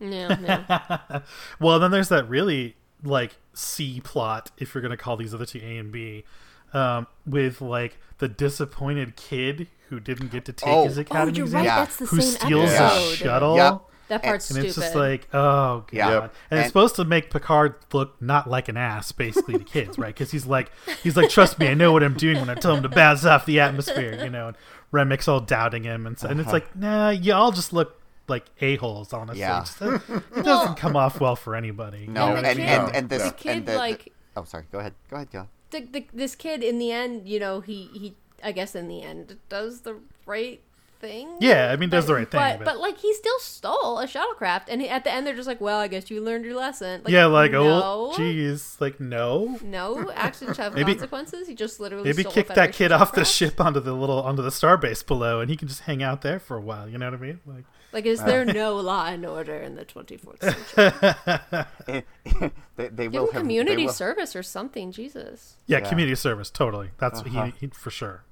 [0.00, 0.36] Yeah,
[1.10, 1.20] yeah.
[1.60, 5.60] Well, then there's that really like C plot, if you're gonna call these other two
[5.62, 6.24] A and B,
[6.72, 10.84] um, with like the disappointed kid who didn't get to take Oh.
[10.84, 11.64] his oh, academy you're exam, right.
[11.66, 11.76] Yeah.
[11.80, 12.88] That's the who same steals Yeah.
[12.94, 13.56] the shuttle.
[13.56, 13.82] Yep.
[14.10, 14.68] That part's And stupid.
[14.68, 16.22] it's just like, oh god, Yeah.
[16.22, 19.98] and, And- it's supposed to make Picard look not like an ass, basically to kids,
[19.98, 20.12] right?
[20.12, 22.74] Because he's like, he's like, trust me, I know what I'm doing when I tell
[22.74, 24.48] him to bounce off the atmosphere, you know.
[24.48, 24.56] And
[24.92, 26.54] Remmick's all doubting him, and so, and it's uh-huh.
[26.54, 29.40] like, nah, y'all just look like a holes, honestly.
[29.40, 29.60] Yeah.
[29.62, 32.08] It, just, it doesn't come off well for anybody.
[32.08, 34.80] No, And and and, and, this the kid, and the, the- like- oh sorry, go
[34.80, 35.46] ahead, go ahead, go.
[35.70, 39.02] the, the, this kid in the end, you know, he he I guess in the
[39.02, 40.60] end does the right
[41.00, 41.28] thing.
[41.40, 44.06] Yeah, I mean, does the right thing, But, but- but like he still stole a
[44.06, 46.54] shuttlecraft, and he, at the end they're just like, well, I guess you learned your
[46.54, 47.02] lesson.
[47.04, 49.58] Like, yeah, like, oh, no, oh, geez, like no.
[49.62, 51.48] no actions have Maybe- consequences.
[51.48, 54.22] He just literally Maybe stole a kick that kid off the ship onto the little
[54.22, 56.88] onto the starbase below, and he can just hang out there for a while.
[56.88, 57.40] You know what I mean?
[57.46, 61.62] Like, Like, is there uh, no law and order in the 24th century?
[61.88, 62.02] Eh,
[62.42, 64.92] eh, they, they Give will him have community they will, service or something.
[64.92, 65.56] Jesus.
[65.66, 65.88] yeah, Yeah.
[65.88, 66.90] community service, totally.
[66.98, 67.46] That's Uh-huh.
[67.46, 68.22] he, he for sure.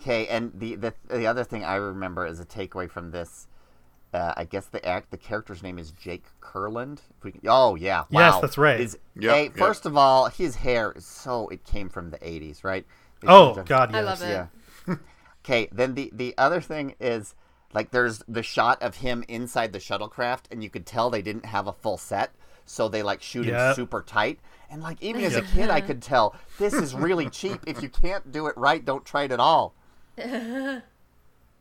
[0.00, 3.48] Okay, and the, the the other thing I remember as a takeaway from this,
[4.14, 7.00] uh, I guess the act the character's name is Jake Kurland.
[7.18, 8.80] If we can- oh yeah, Yes, that's right.
[8.80, 9.56] Is Yep, hey, yep.
[9.56, 12.86] first of all, his hair is so it came from the '80s, right?
[13.20, 13.98] They Oh should've- God, yes.
[13.98, 14.28] I love it.
[14.30, 14.46] Yeah.
[15.44, 17.34] Okay, then the the other thing is
[17.72, 21.46] like there's the shot of him inside the shuttlecraft, and you could tell they didn't
[21.46, 22.32] have a full set,
[22.66, 24.40] so they like shoot him super tight.
[24.70, 27.60] And like even as a kid, I could tell this is really cheap.
[27.66, 29.74] If you can't do it right, don't try it at all.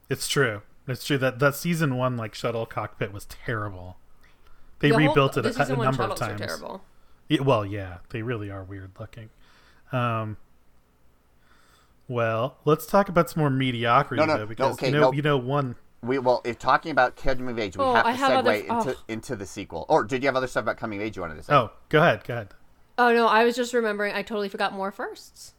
[0.09, 0.61] It's true.
[0.87, 3.97] It's true that that season one like shuttle cockpit was terrible.
[4.79, 6.39] They The whole- rebuilt it the a, a number of times.
[6.39, 6.81] terrible.
[7.27, 9.29] Yeah, well, yeah, they really are weird looking.
[9.91, 10.37] Um,
[12.07, 15.11] well, let's talk about some more mediocrity No, no, though, no, okay, you know, no.
[15.11, 15.75] you know, one.
[16.01, 18.69] We well, if talking about coming of age, we Oh, have to I have segue
[18.69, 19.03] other- into oh.
[19.09, 19.85] into the sequel.
[19.89, 21.53] Or did you have other stuff about coming of age you wanted to say?
[21.53, 22.49] Oh, go ahead, go ahead.
[22.97, 24.13] Oh no, I was just remembering.
[24.13, 25.53] I totally forgot more firsts.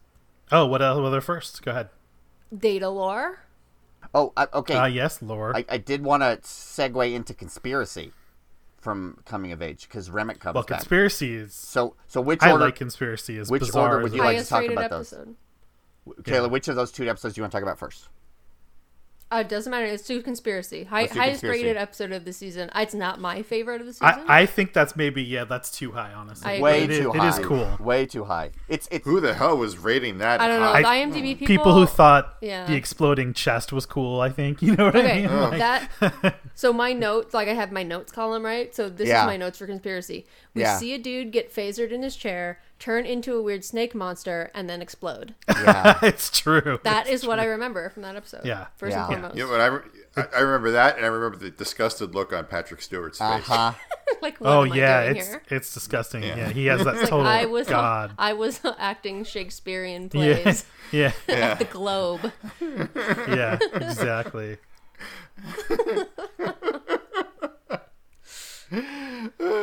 [0.50, 1.60] Oh, what other first?
[1.62, 1.90] Go ahead.
[2.56, 3.40] Data lore.
[4.14, 4.74] Oh, I, okay.
[4.74, 5.54] Ah, yes, lore.
[5.56, 8.12] I, I did want to segue into conspiracy
[8.78, 10.78] from coming of age because Remmick comes well, back.
[10.78, 11.52] conspiracies.
[11.52, 14.44] So, so which I order, like conspiracy as which bizarre order would you like to
[14.44, 15.12] talk rated about those?
[15.12, 16.46] Kayla, Yeah.
[16.46, 18.08] Which of those two episodes do you want to talk about first?
[19.30, 19.84] Uh, it doesn't matter.
[19.84, 20.84] It's do conspiracy.
[20.84, 21.62] High, Let's highest conspiracy.
[21.64, 22.70] rated episode of the season.
[22.74, 24.06] It's not my favorite of the season.
[24.26, 26.12] I, I think that's maybe yeah, that's too high.
[26.14, 26.60] Honestly, I.
[26.60, 27.28] Way It is- too It high.
[27.28, 27.76] is cool.
[27.78, 28.52] Way too high.
[28.68, 30.40] It's it's Who the hell was rating that?
[30.40, 30.66] I don't know.
[30.66, 30.78] high?
[30.78, 31.46] I- the IMDb people.
[31.46, 32.64] People, who thought Yeah.
[32.66, 34.62] the exploding chest was cool, I think.
[34.68, 35.26] You know what I mean?
[35.30, 36.34] Like- that.
[36.54, 38.74] So my notes, like I have my notes column, right?
[38.74, 39.22] So this Yeah.
[39.22, 40.26] is my notes for conspiracy.
[40.54, 40.76] We Yeah.
[40.78, 44.68] see a dude get phasered in his chair, turn into a weird snake monster, and
[44.68, 45.34] then explode.
[45.48, 45.98] yeah.
[46.02, 46.78] it's true.
[46.84, 48.44] That is what I remember from that episode.
[48.44, 48.66] Yeah.
[48.76, 49.06] First Yeah.
[49.06, 49.36] and foremost.
[49.36, 49.82] Yeah, but I, re-
[50.16, 53.28] I, I remember that, and I remember the disgusted look on Patrick Stewart's face.
[53.28, 53.72] Uh huh.
[54.22, 55.42] like, what oh am yeah, I doing it's here?
[55.50, 56.22] it's disgusting.
[56.22, 56.36] Yeah.
[56.36, 58.12] Yeah, he has that Like, total I was god.
[58.18, 62.32] I was acting Shakespearean Yeah, plays yeah, at the Globe.
[62.60, 64.58] yeah, exactly.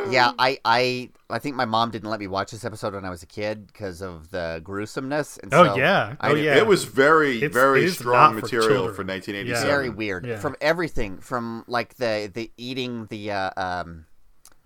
[0.10, 3.10] Yeah, I, I I think my mom didn't let me watch this episode when I
[3.10, 5.38] was a kid because of the gruesomeness.
[5.38, 6.56] And Oh so yeah, I- oh yeah.
[6.58, 8.96] It was very, It's- very strong not for material children.
[8.96, 9.48] for 1987.
[9.50, 9.64] Yeah.
[9.76, 10.38] very weird Yeah.
[10.40, 14.06] from everything from like the the eating the uh, um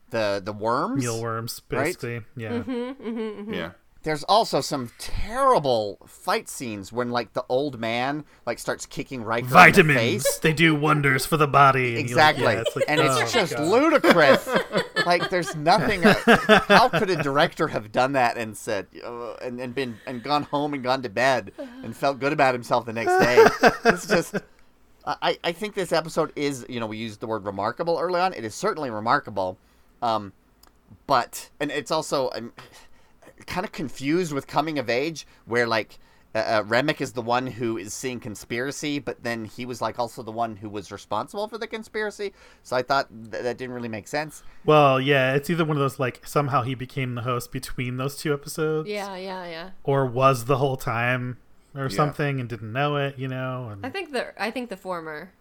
[0.09, 1.01] the the worms.
[1.03, 1.85] mealworms, Right?
[1.85, 2.21] basically.
[2.35, 3.53] Yeah, Mm-hmm.
[3.53, 3.71] Yeah.
[4.03, 9.43] There's also some terrible fight scenes when like the old man like starts kicking Riker
[9.43, 9.97] in the vitamins.
[10.23, 10.37] face.
[10.39, 11.99] They do wonders for the body.
[11.99, 13.67] And you're like, Exactly, yeah, it's like, and oh, it's just God.
[13.67, 14.47] ludicrous.
[15.09, 16.03] like, there's nothing.
[16.03, 20.43] how could a director have done that and said, uh, and and been and gone
[20.43, 21.51] home and gone to bed
[21.83, 23.45] and felt good about himself the next day?
[23.85, 24.35] It's just.
[25.05, 28.33] I, I think this episode is, you know, we used the word remarkable early on.
[28.33, 29.57] It is certainly remarkable,
[30.03, 30.33] um,
[31.07, 32.53] but and it's also I'm
[33.47, 35.97] kind of confused with coming of age, where like
[36.35, 39.97] uh, uh, Remmick is the one who is seeing conspiracy, but then he was like
[39.97, 42.33] also the one who was responsible for the conspiracy.
[42.63, 44.43] So I thought th- that didn't really make sense.
[44.65, 48.15] Well, yeah, it's either one of those like somehow he became the host between those
[48.17, 49.69] two episodes, Yeah, yeah, yeah.
[49.83, 51.37] or was the whole time
[51.75, 51.95] or Yeah.
[51.95, 53.17] something and didn't know it.
[53.17, 55.31] You know, and I think the I think the former.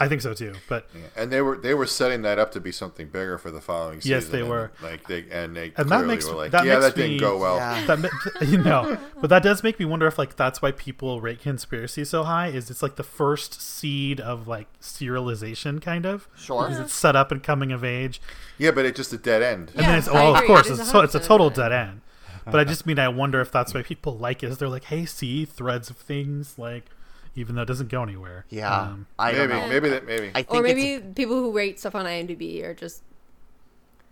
[0.00, 0.54] I think so too.
[0.68, 1.02] But Yeah.
[1.16, 4.00] And they were they were setting that up to be something bigger for the following
[4.00, 4.10] season.
[4.22, 4.72] Yes, they and, were.
[4.82, 7.18] Like they and they And that makes- were like, that yeah, makes that didn't me-
[7.20, 7.56] go well.
[7.56, 7.84] Yeah.
[7.86, 11.40] that you know, but that does make me wonder if like that's why people rate
[11.42, 12.48] conspiracy so high.
[12.48, 16.28] Is it's like the first seed of like serialization, kind of.
[16.36, 16.64] Sure.
[16.64, 18.20] Because it's set up and coming of age,
[18.58, 19.70] Yeah, but it's just a dead end.
[19.70, 21.50] and Yeah, then it's I well, of course, It is it's, so, it's a total
[21.50, 22.00] dead dead end.
[22.46, 24.50] But I just mean I wonder if that's why people like it.
[24.50, 26.84] Is they're like, hey, see threads of things like,
[27.36, 28.44] even though it doesn't go anywhere.
[28.50, 29.68] Yeah, Um, I don't maybe, know.
[29.68, 30.30] maybe that, maybe.
[30.34, 33.02] I think Or maybe it's, people who rate stuff on IMDb are just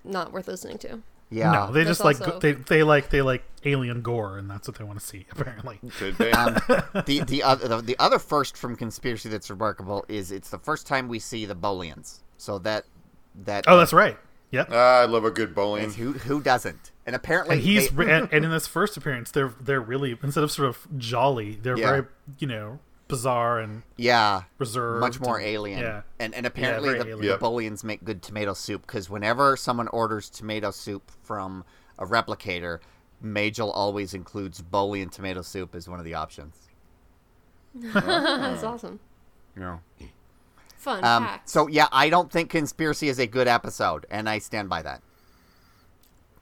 [0.05, 1.01] not worth listening to.
[1.31, 1.53] yeah.
[1.53, 4.67] no, they That's just like also- they they like they like alien gore, and that's
[4.69, 5.27] what they want to see.
[5.33, 5.79] Apparently,
[6.35, 6.55] Um,
[7.07, 10.87] the the other the, the other first from conspiracy that's remarkable is it's the first
[10.87, 12.21] time we see the Bolians.
[12.39, 12.85] So that
[13.45, 14.19] that oh, that's right.
[14.51, 14.69] Yep.
[14.71, 15.91] Ah, I love a good bowling.
[15.93, 16.91] who who doesn't?
[17.07, 20.45] And apparently and he's they- and, and in this first appearance they're they're really instead
[20.45, 21.91] of sort of jolly they're Yeah.
[21.91, 22.05] very
[22.39, 22.81] you know
[23.13, 25.79] bizarre and yeah reserved much more and- alien.
[25.81, 27.21] yeah And and apparently very the, alien.
[27.21, 27.41] the Yep.
[27.41, 31.65] Bolians make good tomato soup because whenever someone orders tomato soup from
[31.99, 32.79] a replicator,
[33.21, 36.57] Majel always includes Bolian tomato soup as one of the options.
[37.75, 38.99] That's awesome.
[39.59, 39.79] Yeah.
[40.77, 41.49] Fun Um, fact.
[41.49, 45.01] so yeah, I don't think conspiracy is a good episode, and I stand by that.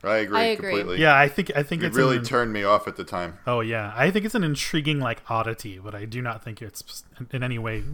[0.02, 0.70] I agree I agree.
[0.76, 1.00] completely.
[1.02, 3.38] yeah i think i think It it's really an, turned me off at the time.
[3.46, 7.04] oh yeah i think it's an intriguing like oddity but i do not think it's
[7.32, 7.84] in any way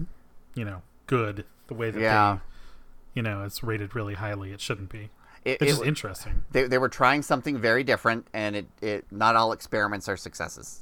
[0.55, 2.35] you know good the way that Yeah.
[2.35, 5.11] they you know it's rated really highly it shouldn't be
[5.45, 9.07] It, it's it- just interesting they, they were trying something very different, and it, it
[9.11, 10.81] not all experiments are successes.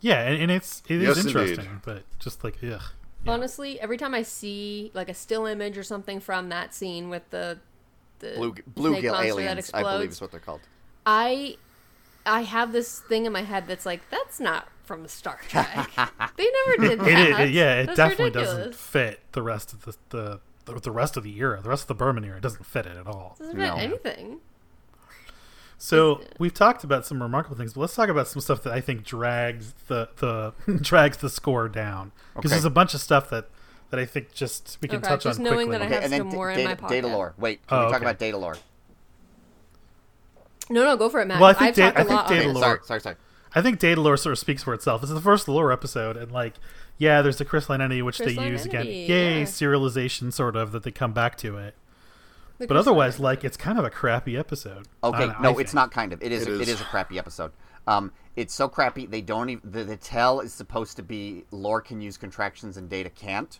[0.00, 1.36] yeah and, and it's it is Yes, indeed.
[1.36, 2.82] interesting but just like ugh
[3.26, 7.28] Honestly, every time I see like a still image or something from that scene with
[7.30, 7.58] the
[8.20, 8.64] the Blue, snake
[9.04, 10.60] bluegill monster aliens, I believe is what they're called.
[11.06, 11.56] I
[12.26, 15.90] I have this thing in my head that's like that's not from Star Trek.
[16.36, 17.08] they never did that.
[17.08, 20.80] it, is- it- yeah it That's definitely doesn't fit the rest of the, the the
[20.80, 22.96] the rest of the era the rest of the Berman era it doesn't fit it
[22.96, 23.74] at all Doesn't No.
[23.76, 24.40] fit anything.
[25.80, 28.80] So we've talked about some remarkable things, but let's talk about some stuff that I
[28.80, 30.52] think drags the the
[30.82, 32.56] drags the score down because Okay.
[32.56, 33.48] there's a bunch of stuff that
[33.90, 35.86] that I think just we can Okay, touch just on knowing quickly.
[35.86, 37.34] that I have and then some d- more in data, my data lore.
[37.38, 38.04] Wait, can Oh, we talk okay.
[38.04, 38.56] about data lore?
[40.70, 41.40] No, no, go for it, Matt.
[41.40, 43.00] Well, I think I've da- talked I a think lot data on lore- Sorry, sorry,
[43.00, 43.16] sorry.
[43.54, 45.02] I think Data Lore sort of speaks for itself.
[45.02, 46.54] It's the first lore episode, and like,
[46.98, 48.84] yeah, there's the crystalline entity which they Crystalline use again.
[48.84, 49.44] Yay, yeah.
[49.44, 51.74] serialization sort of that they come back to it.
[52.58, 53.22] The But otherwise, Entity.
[53.22, 54.86] like, it's kind of a crappy episode.
[55.02, 56.22] Okay, I- I no, it's not kind of.
[56.22, 56.42] It is.
[56.42, 56.68] It It is.
[56.68, 57.52] is a crappy episode.
[57.86, 59.06] Um, it's so crappy.
[59.06, 62.90] They don't even the, the tell is supposed to be lore can use contractions and
[62.90, 63.58] data can't.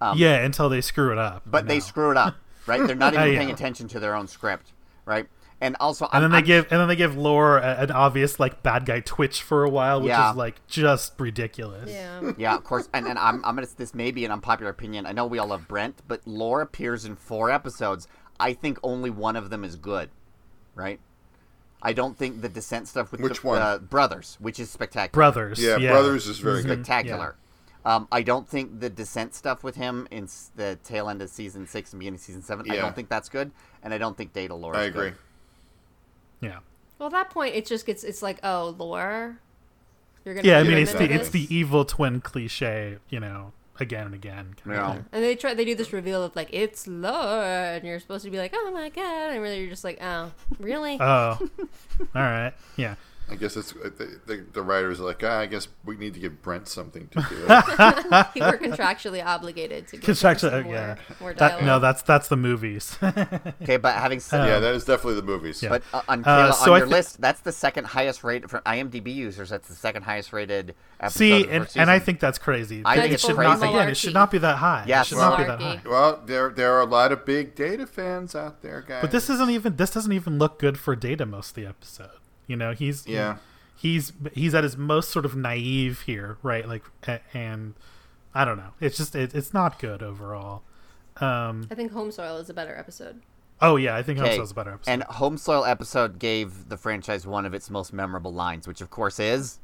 [0.00, 1.42] Um, yeah, until they screw it up.
[1.46, 1.80] but they No.
[1.80, 2.34] screw it up,
[2.66, 2.86] right?
[2.86, 3.38] They're not even Yeah.
[3.38, 4.72] paying attention to their own script,
[5.04, 5.28] right?
[5.62, 7.90] And also, And then I'm- they I'm- give and then they give Lore a, an
[7.90, 10.30] obvious like bad guy twitch for a while, which Yeah.
[10.30, 11.90] is like just ridiculous.
[11.90, 12.32] Yeah.
[12.38, 12.88] Yeah, of course.
[12.94, 13.66] And, and I'm, I'm gonna.
[13.76, 15.04] This may be an unpopular opinion.
[15.04, 18.08] I know we all love Brent, but Lore appears in four episodes.
[18.38, 20.08] I think only one of them is good,
[20.74, 20.98] right?
[21.82, 23.60] I don't think the descent stuff with Which the one?
[23.60, 25.62] Uh, brothers, which is spectacular, Brothers.
[25.62, 26.72] Yeah, Yeah, Brothers is very good.
[26.86, 27.36] spectacular.
[27.84, 31.66] Um, I don't think the descent stuff with him in the tail end of season
[31.66, 32.70] six and beginning of season seven.
[32.70, 33.50] I don't think that's good,
[33.82, 34.76] and I don't think Data Lore.
[34.76, 35.10] I agree.
[35.10, 35.18] Good.
[36.42, 36.58] Yeah.
[36.98, 38.04] Well, at that point, it just gets.
[38.04, 39.38] It's like, oh, lore.
[40.24, 40.46] You're gonna.
[40.46, 44.14] Yeah, I mean it's into the it's the evil twin cliche, you know, again and
[44.14, 44.54] again.
[44.68, 44.98] Yeah.
[45.10, 45.54] And they try.
[45.54, 48.70] They do this reveal of like it's lore, and you're supposed to be like, oh
[48.72, 50.98] my god, and really you're just like, oh, really?
[51.00, 51.38] Oh.
[51.40, 51.48] All
[52.14, 52.52] right.
[52.76, 52.96] Yeah.
[53.30, 56.14] I guess it's uh, the, the, the writers are like, ah, I guess we need
[56.14, 57.36] to give Brent something to do.
[58.34, 59.96] you were contractually obligated to.
[59.98, 60.96] give him Contractually, some uh, more, yeah.
[61.20, 62.98] More That, no, that's that's the movies.
[63.62, 65.62] Okay, but having said yeah, that is definitely the movies.
[65.62, 65.68] Yeah.
[65.70, 68.50] But uh, on, Uh, Kayla, so on your thi- list, that's the second highest rated
[68.50, 69.50] for IMDb users.
[69.50, 71.18] That's the second highest rated episode.
[71.18, 72.82] See, of and, and I think that's crazy.
[72.84, 73.60] I It- think it should crazy.
[73.60, 73.88] not again.
[73.88, 74.84] It should not be that high.
[74.86, 75.06] Yes.
[75.06, 75.80] It should not be that high.
[75.84, 79.02] Well, there there are a lot of big data fans out there, guys.
[79.02, 82.10] But this isn't even this doesn't even look good for Data most of the episode.
[82.50, 83.36] You know, he's Yeah.
[83.76, 86.66] he's he's at his most sort of naive here, right?
[86.66, 86.84] Like,
[87.32, 87.74] and
[88.34, 88.72] I don't know.
[88.80, 90.62] It's just it, it's not good overall.
[91.18, 91.68] Um.
[91.70, 93.22] I think Home Soil is a better episode.
[93.62, 94.90] Oh yeah, I think Okay, Homesoil's a better episode.
[94.90, 98.90] And Home Soil episode gave the franchise one of its most memorable lines, which of
[98.90, 99.58] course is,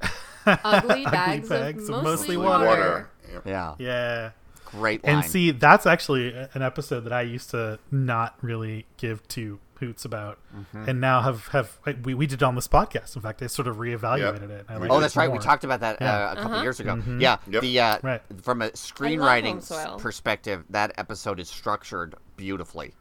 [0.47, 2.66] Ugly bags, bags of of mostly, mostly water.
[2.66, 3.11] water.
[3.32, 3.41] Yeah.
[3.47, 4.30] yeah, yeah.
[4.66, 5.14] great line.
[5.16, 10.05] And see, that's actually an episode that I used to not really give two hoots
[10.05, 10.89] about, Mm-hmm.
[10.89, 13.16] and now have have like, we we did it on this podcast.
[13.16, 14.66] In fact, I sort of reevaluated it.
[14.68, 15.31] and I We like oh, it that's right.
[15.31, 16.14] We talked about that Yeah.
[16.29, 16.62] uh, a couple Uh-huh.
[16.62, 16.97] years ago.
[16.97, 17.20] Mhm.
[17.20, 17.62] Yeah, Yep.
[17.62, 18.22] the uh, Right.
[18.43, 22.95] from a screenwriting perspective, that episode is structured beautifully.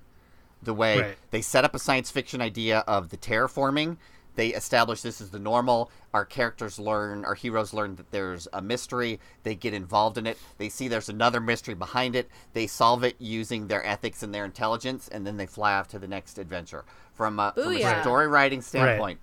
[0.63, 1.17] The way Right.
[1.31, 3.97] they set up a science fiction idea of the terraforming,
[4.35, 5.89] they establish this is the normal.
[6.13, 9.19] Our characters learn, our heroes learn that there's a mystery.
[9.43, 10.37] They get involved in it.
[10.57, 12.29] They see there's another mystery behind it.
[12.53, 15.99] They solve it using their ethics and their intelligence, and then they fly off to
[15.99, 16.85] the next adventure.
[17.13, 19.19] From a, from a story writing standpoint,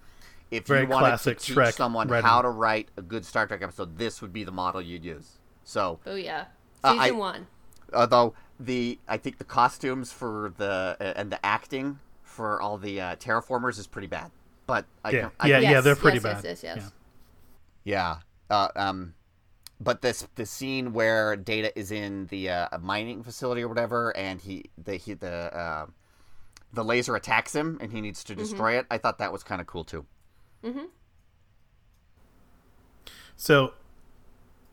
[0.51, 2.27] if Very you wanted to teach Trek someone writing.
[2.27, 5.39] how to write a good Star Trek episode, this would be the model you'd use.
[5.65, 6.47] So, Oh yeah,
[6.83, 7.47] Uh, season I- one.
[7.95, 13.01] although the I think the costumes for the uh, and the acting for all the
[13.01, 14.31] uh, terraformers is pretty bad.
[14.73, 15.81] But I Yeah, can, I yeah, can- yeah.
[15.83, 16.45] They're pretty yes, bad.
[16.45, 16.93] Yes, yes, yes.
[17.85, 18.17] yeah.
[18.49, 19.13] Uh, um,
[19.79, 24.41] but this the scene where Data is in the uh, mining facility or whatever, and
[24.41, 25.87] he the he the uh,
[26.73, 28.87] the laser attacks him, and he needs to destroy it.
[28.91, 30.07] I thought that was kind of cool too.
[30.65, 30.87] Mm-hmm.
[33.37, 33.75] So,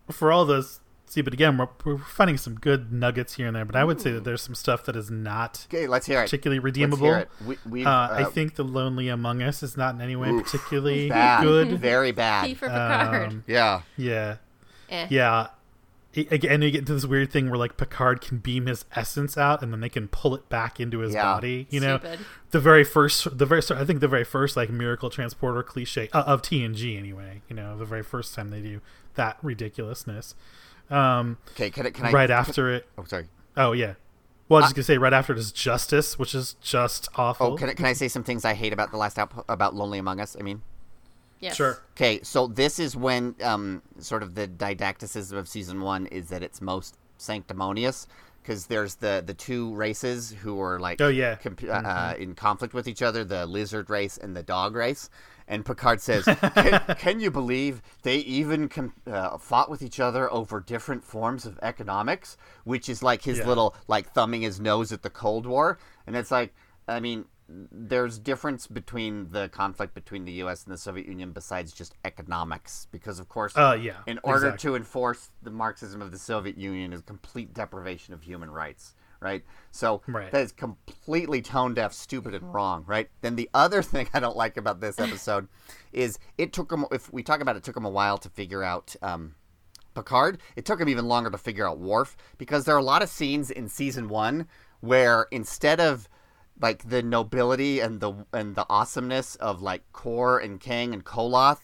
[0.09, 0.79] for all those,
[1.13, 3.65] see, but again, we're, we're finding some good nuggets here and there.
[3.65, 6.23] But I would say that there's some stuff that is not Okay, let's hear it.
[6.25, 7.05] particularly Let's redeemable.
[7.07, 7.29] hear it.
[7.45, 10.29] We, we've, Uh, I uh, think the Lonely Among Us is not in any way
[10.29, 10.43] Oof.
[10.43, 11.79] particularly bad, good.
[11.79, 12.61] very bad.
[12.63, 13.81] Um, Yeah.
[13.97, 14.37] yeah,
[14.89, 15.07] eh.
[15.09, 15.47] yeah.
[16.15, 19.61] Again, you get into this weird thing where like Picard can beam his essence out,
[19.61, 21.21] and then they can pull it back into his Yeah.
[21.23, 21.67] body.
[21.69, 22.19] You know, Stupid.
[22.49, 26.23] the very first, the very, I think the very first like miracle transporter cliche uh,
[26.23, 27.43] of TNG anyway.
[27.47, 28.81] You know, the very first time they do
[29.15, 30.33] that ridiculousness.
[30.89, 31.89] Um, Okay, can I?
[31.91, 33.27] Can I right can- after it, Oh, sorry.
[33.57, 33.93] oh yeah.
[34.47, 37.47] Well, I was just gonna say right after it is Justice, which is just awful.
[37.47, 39.75] Oh, can I, can I say some things I hate about the last app about
[39.75, 40.35] Lonely Among Us?
[40.39, 40.63] I mean,
[41.39, 41.55] Yes.
[41.55, 41.77] Sure.
[41.91, 46.41] okay, so this is when um, sort of the didacticism of season one is that
[46.43, 48.07] it's most sanctimonious
[48.41, 51.35] because there's the the two races who are like Oh, yeah.
[51.35, 55.09] comp- uh, uh, in conflict with each other, the lizard race and the dog race.
[55.51, 60.31] And Picard says, "Can, can you believe they even com- uh, fought with each other
[60.31, 63.47] over different forms of economics?" Which is like his Yeah.
[63.47, 66.53] little like thumbing his nose at the Cold War, and it's like,
[66.87, 67.25] I mean,
[67.71, 70.65] there's difference between the conflict between the U.S.
[70.65, 74.69] and the Soviet Union besides just economics, because of course, Uh, yeah, in order exactly.
[74.69, 79.43] to enforce the Marxism of the Soviet Union is complete deprivation of human rights, right?
[79.71, 80.31] So Right.
[80.31, 83.09] that is completely tone deaf, stupid, and wrong, right?
[83.21, 85.47] Then the other thing I don't like about this episode
[85.93, 86.85] is it took them.
[86.91, 88.95] If we talk about it, it took them a while to figure out.
[89.01, 89.35] Um,
[89.95, 93.01] Picard, it took him even longer to figure out Worf because there are a lot
[93.01, 94.47] of scenes in season one
[94.81, 96.07] where instead of
[96.61, 101.61] like the nobility and the and the awesomeness of like Kor and Kang and Koloth,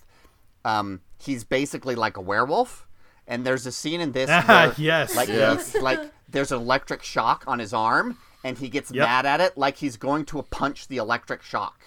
[0.66, 2.88] um, he's basically like a werewolf.
[3.28, 5.16] And there's a scene in this where, yes.
[5.16, 5.72] like Yes.
[5.74, 9.08] he's- like there's an electric shock on his arm, and he gets Yep.
[9.08, 11.80] mad at it like he's going to punch the electric shock.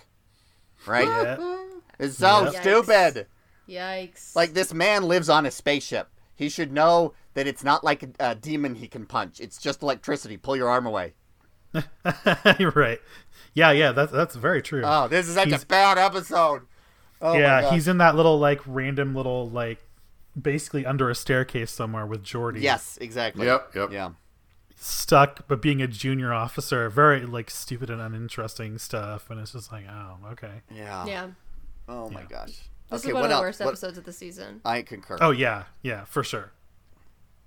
[0.86, 1.06] Right?
[1.06, 1.36] Yeah.
[2.00, 2.62] It's so Yep.
[2.62, 3.26] stupid.
[3.68, 4.36] Yikes.
[4.36, 6.08] Like this man lives on a spaceship.
[6.36, 9.40] He should know that it's not like a, a demon he can punch.
[9.40, 10.36] It's just electricity.
[10.36, 11.14] Pull your arm away.
[12.58, 13.00] You're right.
[13.54, 14.82] Yeah, yeah, that's that's very true.
[14.84, 16.62] Oh, this is such He's- a bad episode.
[17.20, 17.72] Oh my yeah, God.
[17.74, 19.80] he's in that little like random little like
[20.40, 22.62] basically under a staircase somewhere with Geordi.
[22.62, 23.46] Yes, exactly.
[23.46, 23.90] Yep, yep.
[23.92, 24.10] Yeah.
[24.80, 29.72] Stuck, but being a junior officer, very like stupid and uninteresting stuff, and it's just
[29.72, 30.62] like, oh, okay.
[30.74, 31.04] Yeah.
[31.06, 31.26] yeah.
[31.88, 32.26] Oh my Yeah.
[32.28, 32.46] gosh.
[32.90, 33.42] This okay, is one what of the else?
[33.42, 34.60] worst What- episodes of the season.
[34.64, 35.18] I concur.
[35.20, 36.52] Oh yeah, yeah, for sure.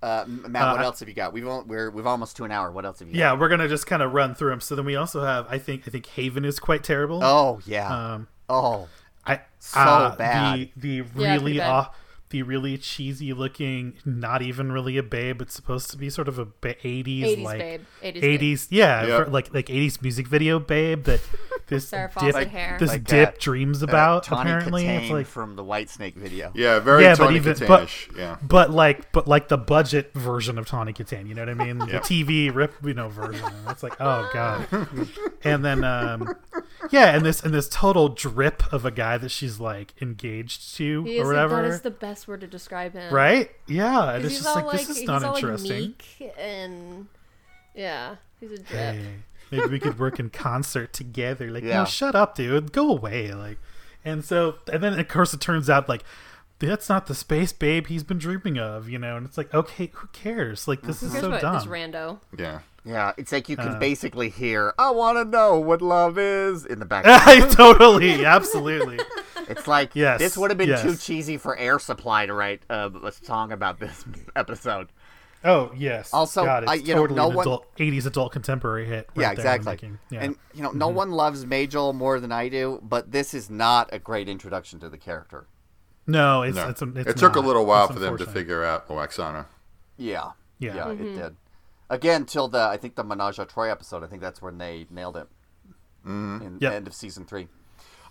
[0.02, 1.32] Uh, M- Matt, what Uh, else have you got?
[1.32, 2.70] We've al- we're we've almost to an hour.
[2.72, 3.40] What else have you Yeah, got?
[3.40, 4.60] we're gonna just kind of run through them.
[4.60, 7.20] So then we also have, I think, I think Haven is quite terrible.
[7.22, 8.14] Oh yeah.
[8.14, 8.88] Um, oh.
[9.24, 10.70] I So uh, bad.
[10.76, 11.70] The the really pretty bad.
[11.70, 11.96] off,
[12.32, 15.40] the really cheesy looking, not even really a babe.
[15.40, 17.80] It's supposed to be sort of a ba- 80s, 80s like babe.
[18.02, 18.40] 80s, babe.
[18.40, 19.24] 80s, yeah, Yep.
[19.26, 21.20] for- like like 80s music video babe that
[21.68, 22.76] this dip, Fawcett hair.
[22.80, 24.24] this Like dip that, dreams Uh, about.
[24.24, 26.50] Tawny apparently, Kitaen it's like from the Whitesnake video.
[26.54, 28.16] Yeah, very Yeah, but Tony even- Katanish.
[28.18, 28.36] yeah.
[28.42, 31.78] but like but like the budget version of Tawny Kitaen, you know what I mean?
[31.78, 33.48] The TV rip, you know, version.
[33.68, 34.66] It's like, oh god.
[35.44, 36.34] and then um
[36.90, 41.04] yeah, and this and this total drip of a guy that she's like engaged to
[41.04, 41.56] He or is, whatever.
[41.62, 43.12] that is the best word to describe him.
[43.12, 43.50] right?
[43.66, 45.70] Yeah, and 'Cause it's just all like, like, this is not interesting.
[45.70, 47.06] like meek and
[47.74, 48.68] yeah, he's a drip.
[48.68, 49.06] Hey,
[49.50, 51.50] maybe we could work in concert together.
[51.50, 51.80] Like, Yeah.
[51.80, 52.72] no, shut up, dude.
[52.72, 53.32] Go away.
[53.32, 53.58] Like,
[54.04, 56.02] and so, and then of course it turns out like
[56.58, 59.16] that's not the space babe he's been dreaming of, you know.
[59.16, 60.68] And it's like, okay, who cares?
[60.68, 61.54] Like, this Who is cares so dumb.
[61.54, 62.20] this rando?
[62.38, 62.60] Yeah.
[62.84, 66.66] Yeah, it's like you can Uh, basically hear "I want to know what love is"
[66.66, 67.50] in the background.
[67.52, 68.98] totally, absolutely.
[69.48, 70.82] it's like Yes, this would have been yes.
[70.82, 74.04] too cheesy for Air Supply to write uh, a song about this
[74.36, 74.88] episode.
[75.44, 76.10] Oh yes.
[76.12, 79.08] Also, God, it's I- you know, totally no an one- adult, '80s adult contemporary hit.
[79.16, 79.72] right yeah, they're exactly.
[79.72, 79.98] making.
[80.10, 80.18] Yeah.
[80.20, 80.24] Mm-hmm.
[80.26, 83.88] And you know, no one loves Majel more than I do, but this is not
[83.92, 85.46] a great introduction to the character.
[86.06, 86.68] no, it's No.
[86.68, 89.46] it's, it's it took a little while It's for them to figure out Lwaxana.
[89.96, 90.74] Yeah, Yeah.
[90.76, 91.06] yeah, Mm-hmm.
[91.06, 91.36] it did.
[91.90, 94.02] Again, till the I think the Ménage à Troi episode.
[94.02, 95.26] I think that's when they nailed it.
[96.06, 96.70] In Yep.
[96.70, 97.48] the end of season three.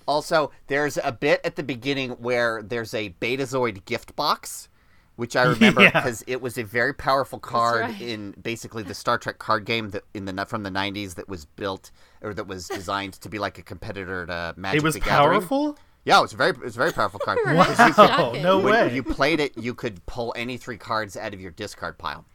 [0.08, 4.68] Also, there's a bit at the beginning where there's a Betazoid gift box,
[5.16, 5.92] which I remember Yeah.
[5.92, 8.02] because it was a very powerful card right.
[8.02, 11.46] in basically the Star Trek card game that in the from the '90s that was
[11.46, 11.92] built
[12.22, 15.40] or that was designed to be like a competitor to Magic It was the Gathering.
[15.40, 15.78] powerful.
[16.04, 17.38] Yeah, it was a very it was a very powerful card.
[17.46, 17.68] Right.
[17.70, 18.96] Because you could- Oh no when way!
[18.96, 22.26] you played it, you could pull any three cards out of your discard pile.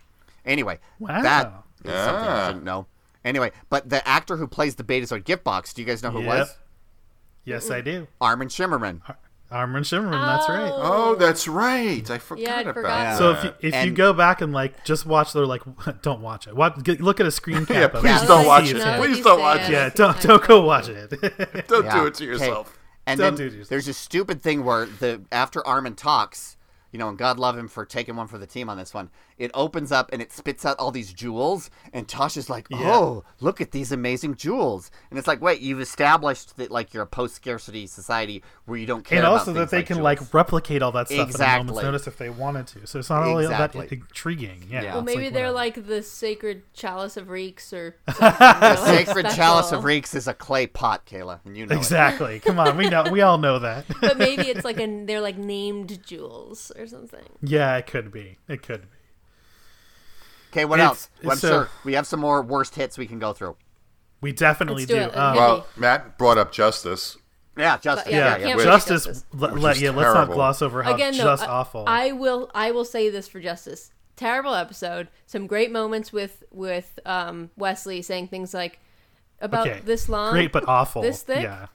[0.45, 1.23] Anyway, Wow.
[1.23, 1.53] that
[1.85, 2.87] is something you shouldn't know.
[3.25, 6.21] Anyway, but the actor who plays the Betazoid gift box, do you guys know who
[6.21, 6.39] it Yep.
[6.39, 6.59] was?
[7.47, 8.07] Yes, I do.
[8.21, 9.01] Armin Shimerman.
[9.51, 10.27] Armin Shimerman.
[10.27, 10.73] That's right.
[10.75, 12.11] Oh, oh, that's right.
[12.11, 13.05] I forgot Yeah, about forgotten.
[13.05, 13.19] that.
[13.19, 15.63] So if you, if you go back and like just watch, they're like,
[16.03, 16.57] don't watch it.
[16.57, 17.71] Watch, get, look at a screen cap.
[17.71, 18.27] Yeah, of please it.
[18.27, 18.77] don't See watch if it.
[18.77, 19.01] it's Now him.
[19.01, 19.73] that Please don't watch it, it.
[19.73, 21.11] Yeah, don't don't go watch it.
[21.69, 21.95] Don't Yeah.
[22.01, 22.33] do it to Okay.
[22.33, 22.77] yourself.
[23.07, 23.69] And Don't then do this.
[23.69, 26.57] there's a stupid thing where the after Armin talks,
[26.91, 29.11] you know, and God love him for taking one for the team on this one.
[29.39, 33.23] It opens up and it spits out all these jewels, and Tosh is like, "Oh,
[33.41, 37.07] look at these amazing jewels!" And it's like, wait, you've established that like you're a
[37.07, 39.19] post-scarcity society where you don't care.
[39.19, 40.05] and about also that they like can jewels.
[40.05, 41.67] like replicate all that stuff at a Exactly.
[41.67, 42.87] moment's notice if they wanted to.
[42.87, 43.87] So it's not really Exactly.
[43.87, 44.65] that intriguing.
[44.71, 44.83] Yeah.
[44.83, 44.91] Yeah.
[44.95, 45.81] Well, it's maybe they're whatever.
[45.83, 48.13] like the sacred chalice of Rixx or The
[48.77, 49.07] something.
[49.07, 51.79] sacred chalice of Rixx is a clay pot, Kayla, and you know it.
[51.79, 52.41] exactly.
[52.41, 53.85] Come on, we know we all know that.
[54.01, 57.25] But maybe it's like a they're like named jewels or something.
[57.43, 58.39] yeah, it could be.
[58.49, 58.96] It could be.
[60.57, 61.09] Okay, what It's- else?
[61.23, 63.57] Well, I'm so- sure we have some more worst hits we can go through.
[64.23, 65.03] We definitely Let's do do.
[65.03, 65.17] it.
[65.17, 67.19] Um, Well, Matt brought up Justice.
[67.59, 68.11] Yeah, Justice.
[68.13, 69.05] yeah, yeah, I can't Which- forget justice.
[69.07, 69.25] Justice.
[69.33, 71.85] le- Which le- yeah, let's not gloss over how Again, just though, awful.
[71.87, 73.93] I will I will say this for Justice.
[74.17, 75.09] Terrible episode.
[75.27, 78.79] Some great moments with with um, Wesley saying things like
[79.41, 81.03] about okay, this long, great but awful.
[81.03, 81.43] this thick?
[81.43, 81.67] Yeah,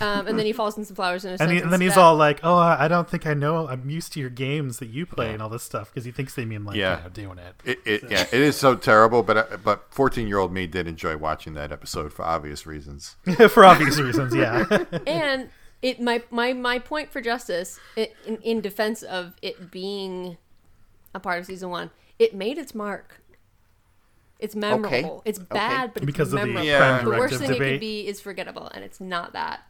[0.00, 1.94] um, and then he falls in some flowers in a and, he, and then he's
[1.94, 3.68] that- all like, "Oh, I I don't think I know.
[3.68, 6.34] I'm used to your games that you play and all this stuff," because he thinks
[6.34, 6.98] they mean like, Yeah.
[6.98, 7.54] you know, doing it.
[7.64, 10.86] It, it, yeah, it is so terrible, but uh, but fourteen year old me did
[10.88, 13.16] enjoy watching that episode for obvious reasons.
[13.50, 14.34] for obvious reasons.
[14.34, 14.64] Yeah,
[15.06, 15.50] and
[15.82, 20.38] it my my my point for justice i in, in defense of it being
[21.14, 23.20] a part of season one it made its mark
[24.38, 27.02] it's memorable it's bad but it's because of the Yeah.
[27.02, 29.60] the worst directive thing it could be is forgettable and it's not that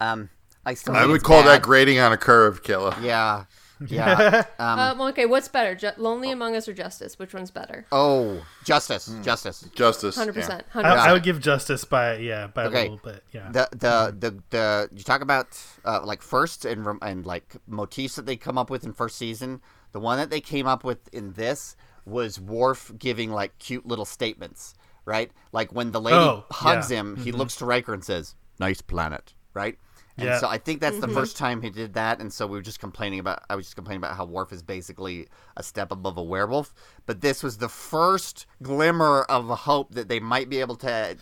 [0.00, 0.30] Um,
[0.64, 0.94] I still.
[0.94, 1.48] I think would it's call bad.
[1.48, 2.94] that grading on a curve, killer.
[3.00, 3.44] Yeah,
[3.88, 4.44] yeah.
[4.58, 7.84] um, uh, well, okay what's better Ju- lonely among us or justice which one's better
[7.92, 9.64] oh, justice, justice.
[9.74, 10.16] Justice.
[10.16, 12.78] 100% I, I would give justice by yeah by Okay.
[12.86, 13.22] a little bit.
[13.32, 18.16] Yeah, The the the the you talk about uh, like first and and like motifs
[18.16, 19.60] that they come up with in first season.
[19.92, 24.04] The one that they came up with in this was Worf giving like cute little
[24.04, 24.74] statements,
[25.04, 25.30] right?
[25.52, 27.00] Like when the lady Oh, hugs yeah.
[27.00, 29.76] him, he looks to Riker and says, "Nice planet," right?
[30.18, 30.38] And Yeah.
[30.38, 31.14] so I think that's the mm-hmm.
[31.14, 33.42] first time he did that, and so we were just complaining about.
[33.50, 36.72] I was just complaining about how Worf is basically a step above a werewolf.
[37.04, 41.16] But this was the first glimmer of a hope that they might be able to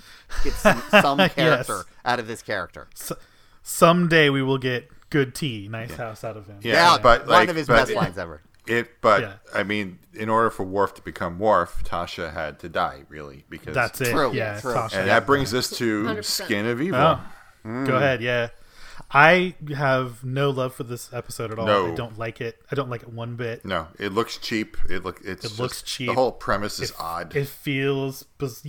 [0.44, 1.34] get some, some Yes.
[1.34, 2.88] character out of this character.
[2.94, 3.12] S-
[3.62, 6.58] someday we will get good tea, nice house out of him.
[6.62, 8.42] Yeah, but one of his best it- lines ever.
[8.66, 9.32] It, but Yeah.
[9.52, 13.74] I mean, in order for Worf to become Worf, Tasha had to die, really, because
[13.74, 14.10] That's it.
[14.12, 14.72] True, Yeah, true.
[14.72, 14.94] Tasha.
[14.94, 16.24] And that brings us to 100%.
[16.24, 16.98] Skin of oh, Evil.
[16.98, 17.20] Oh,
[17.64, 17.96] go mm.
[17.96, 18.22] ahead.
[18.22, 18.48] Yeah,
[19.14, 21.66] I have no love for this episode at all.
[21.66, 21.92] No.
[21.92, 22.60] I don't like it.
[22.70, 23.64] I don't like it one bit.
[23.64, 24.76] No, it looks cheap.
[24.90, 26.08] It look it's It looks cheap.
[26.08, 27.34] The whole premise is odd.
[27.36, 28.24] It feels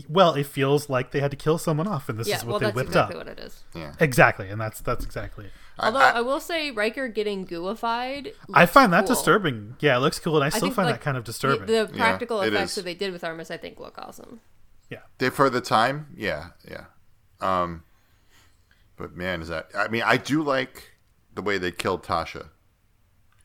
[0.08, 0.34] well.
[0.36, 2.60] It feels like they had to kill someone off, and this Yeah, is well, what
[2.60, 3.26] they that's whipped exactly up.
[3.26, 3.64] what it is.
[3.74, 5.52] yeah, Exactly, and that's that's exactly it.
[5.80, 8.32] Although I- I, will say Riker getting gooified.
[8.54, 9.16] I find that cool.
[9.16, 9.76] disturbing.
[9.80, 11.66] Yeah, it looks cool, and I still think, find like, that kind of disturbing.
[11.66, 14.40] the practical it effects that they did with Armus, I think, look awesome.
[14.90, 16.86] yeah, they for the time, yeah, yeah.
[17.42, 17.84] Um,
[18.98, 19.70] but man, is that?
[19.76, 20.92] I mean, I do like
[21.34, 22.50] the way they killed Tasha.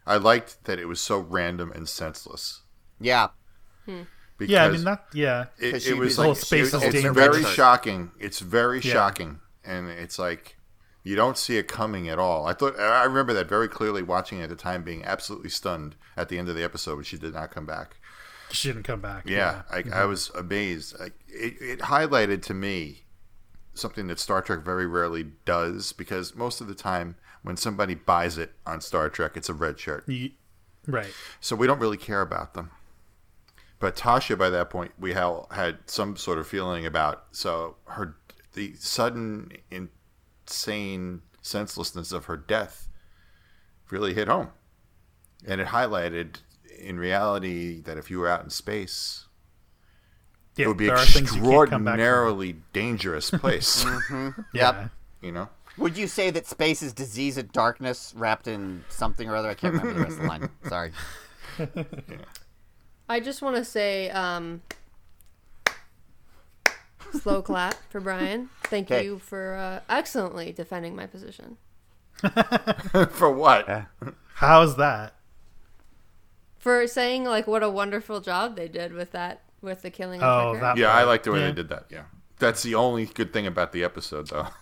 [0.07, 2.63] I liked that it was so random and senseless.
[3.01, 3.29] Yeah,
[3.85, 4.03] hmm.
[4.39, 4.65] Because yeah.
[4.65, 5.05] I mean that.
[5.13, 7.17] Yeah, it, 'Cause it was was like like- space it- is it's dangerous.
[7.17, 8.11] very shocking.
[8.19, 8.93] It's very Yeah.
[8.93, 10.57] shocking, and it's like
[11.03, 12.47] you don't see it coming at all.
[12.47, 15.97] I thought I remember that very clearly watching it at the time, being absolutely stunned
[16.17, 17.97] at the end of the episode when she did not come back.
[18.53, 19.29] she didn't come back.
[19.29, 20.99] Yeah, I, I was amazed.
[20.99, 23.05] Like, it, it highlighted to me
[23.75, 28.37] something that Star Trek very rarely does because most of the time when somebody buys
[28.39, 30.09] it on Star Trek, it's a red shirt.
[30.09, 30.33] You-
[30.87, 31.13] right.
[31.41, 32.71] So we don't really care about them.
[33.79, 37.25] But Tasha, by that point, we ha- had some sort of feeling about.
[37.33, 38.17] So her,
[38.53, 42.89] the sudden, insane senselessness of her death
[43.91, 44.49] really hit home.
[45.47, 46.37] And it highlighted,
[46.79, 49.25] in reality, that if you were out in space,
[50.61, 52.01] Yeah, it would be there are things you can't come back from.
[52.01, 53.85] extraordinarily dangerous place.
[54.11, 54.33] Yeah.
[54.53, 54.91] Yep.
[55.23, 55.49] you know?
[55.79, 59.49] Would you say that space is disease and darkness wrapped in something or other?
[59.49, 60.51] I can't remember the rest of the line.
[60.69, 60.93] Sorry.
[63.09, 64.63] I just want to say, um,
[67.13, 68.51] slow clap for Brian.
[68.65, 69.05] Thank Okay.
[69.05, 71.57] you for uh, excellently defending my position.
[73.13, 73.87] For what?
[74.35, 75.15] How's that?
[76.59, 80.27] For saying like what a wonderful job they did with that with the killing of
[80.29, 80.61] Oh, Riker.
[80.61, 81.47] that- Yeah, I like the way Yeah.
[81.47, 81.87] they did that.
[81.91, 82.05] Yeah.
[82.39, 84.49] That's the only good thing about the episode, though.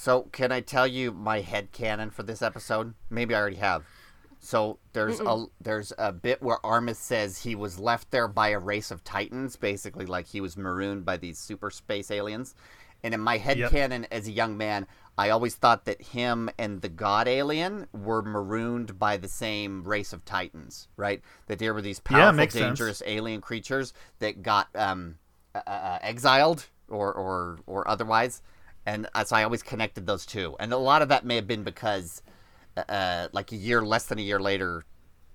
[0.00, 2.94] So, can I tell you my head canon for this episode?
[3.10, 3.82] Maybe I already have.
[4.38, 8.60] So there's a there's a bit where Armus says he was left there by a
[8.60, 12.54] race of titans, basically like he was marooned by these super space aliens.
[13.02, 13.70] And in my head Yep.
[13.72, 14.86] canon as a young man,
[15.18, 20.12] I always thought that him and the god alien were marooned by the same race
[20.12, 21.20] of titans, right?
[21.48, 22.78] That there were these Yeah, powerful, sense.
[22.78, 25.18] dangerous alien creatures that got um,
[25.54, 28.42] uh, uh, exiled or, or or otherwise,
[28.86, 30.56] and uh, so I always connected those two.
[30.60, 32.22] And a lot of that may have been because,
[32.76, 34.84] uh, like a year, less than a year later,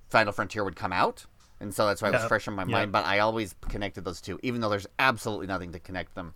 [0.09, 1.25] Final Frontier would come out,
[1.59, 2.75] and so that's why it was Yeah, fresh in my yeah.
[2.77, 2.91] mind.
[2.93, 6.33] But I always connected those two, even though there's absolutely nothing to connect them,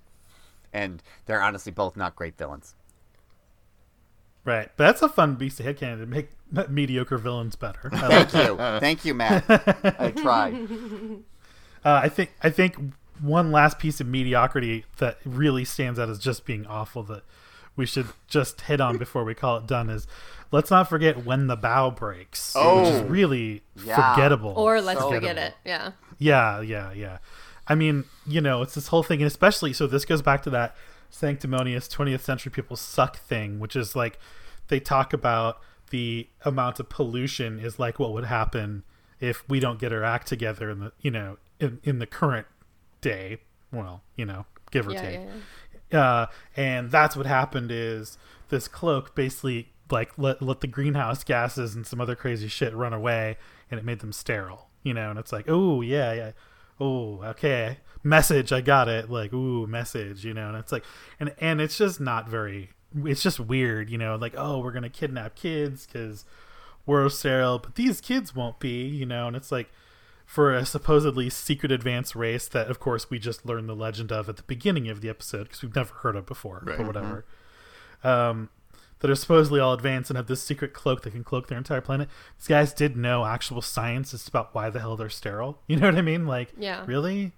[0.74, 2.76] and they're honestly both not great villains.
[4.48, 4.72] Right.
[4.78, 6.30] But that's a fun beast of headcanon to make
[6.70, 7.90] mediocre villains better.
[7.92, 9.44] I like Thank you, thank you, Matt.
[10.00, 10.56] I tried.
[11.86, 12.78] Uh, I think I think
[13.22, 17.24] one last piece of mediocrity that really stands out as just being awful that
[17.76, 20.08] we should just hit on before we call it done is
[20.52, 22.84] let's not forget when the bough breaks, which Oh.
[22.86, 24.14] is really Yeah.
[24.16, 24.54] forgettable.
[24.56, 25.54] or let's So- forget it.
[25.66, 25.92] Yeah.
[26.20, 27.18] Yeah, yeah, yeah.
[27.68, 30.50] I mean, you know, it's this whole thing, and especially so this goes back to
[30.52, 30.76] that
[31.10, 34.20] sanctimonious 20th century people suck thing, which is like
[34.68, 38.84] they talk about the amount of pollution is like what would happen
[39.20, 42.48] if we don't get our act together in the you know in, in the current
[43.02, 43.38] day.
[43.72, 45.20] Well, you know, give or Yeah, take.
[45.20, 45.26] yeah,
[45.92, 46.02] yeah.
[46.02, 48.18] Uh, and that's what happened is
[48.50, 52.94] this cloak basically like let, let the greenhouse gases and some other crazy shit run
[52.94, 53.38] away
[53.72, 56.32] and it made them sterile you know and it's like oh yeah yeah
[56.80, 60.84] oh okay message i got it like ooh message you know and it's like
[61.20, 62.70] and and it's just not very
[63.04, 66.24] it's just weird you know like oh we're gonna kidnap kids because
[66.86, 69.70] we're sterile but these kids won't be you know and it's like
[70.26, 74.30] for a supposedly secret advanced race that of course we just learned the legend of
[74.30, 76.80] at the beginning of the episode because we've never heard of before Right.
[76.80, 77.26] or whatever
[78.04, 78.50] um,
[79.00, 81.82] that are supposedly all advanced and have this secret cloak that can cloak their entire
[81.82, 85.76] planet these guys did know actual science just about why the hell they're sterile you
[85.76, 86.84] know what i mean like Yeah.
[86.86, 87.34] really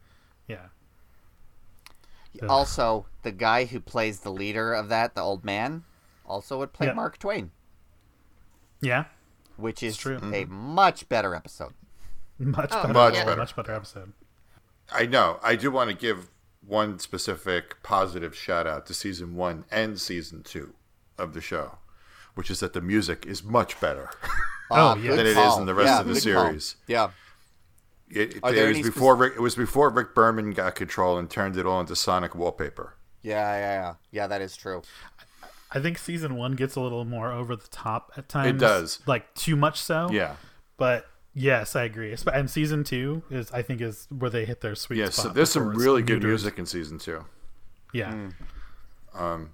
[0.47, 0.67] yeah
[2.41, 2.47] Ugh.
[2.49, 5.83] Also, the guy who plays the leader of that, the old man,
[6.25, 6.93] also would play Yeah.
[6.93, 7.51] Mark Twain,
[8.81, 9.05] yeah
[9.57, 10.17] which is true.
[10.17, 10.53] a mm-hmm.
[10.53, 11.73] much better episode.
[12.37, 13.25] much Oh, better Much yeah.
[13.25, 13.35] better.
[13.37, 14.13] much better episode
[14.91, 15.39] I know.
[15.43, 16.29] I do want to give
[16.65, 20.73] one specific positive shout out to season one and season two
[21.19, 21.77] of the show.
[22.35, 24.09] which is that the music is much better.
[24.71, 25.15] Oh, Ah, yeah.
[25.15, 26.43] Than it is in the rest Yeah, of the good call.
[26.45, 26.75] series.
[26.85, 27.09] Yeah.
[28.07, 31.27] It, it, it was any before Rick, it was before Rick Berman got control and
[31.27, 32.93] turned it all into Sonic wallpaper.
[33.23, 33.93] Yeah, yeah, yeah.
[34.11, 34.83] Yeah, that is true.
[35.71, 38.47] I think season one gets a little more over the top at times.
[38.49, 38.99] It does.
[39.07, 40.07] like too much so.
[40.11, 40.35] Yeah,
[40.77, 42.15] but yes, I agree.
[42.31, 45.09] And season two is, I think, is where they hit their sweet yeah.
[45.09, 45.23] spot.
[45.25, 47.25] So there's some really good music in season two,
[47.91, 48.29] Yeah,
[49.15, 49.47] Mm.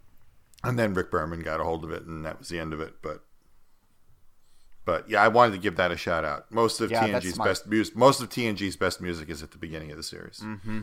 [0.63, 2.79] And then Rick Berman got a hold of it, and that was the end of
[2.81, 2.95] it.
[3.01, 3.21] But
[4.85, 6.51] but yeah, I wanted to give that a shout out.
[6.51, 9.57] Most of Yeah, that's TNG's best music, most of TNG's best music is at the
[9.57, 10.39] beginning of the series.
[10.43, 10.81] Mm-hmm.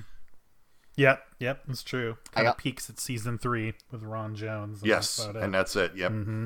[0.96, 1.62] yep, yep.
[1.66, 2.16] That's true.
[2.32, 4.80] I Kind of got- peaks at season three with Ron Jones.
[4.80, 5.36] and Yes, that's it.
[5.36, 5.92] and that's it.
[5.96, 6.10] Yep.
[6.12, 6.44] Mm-hmm.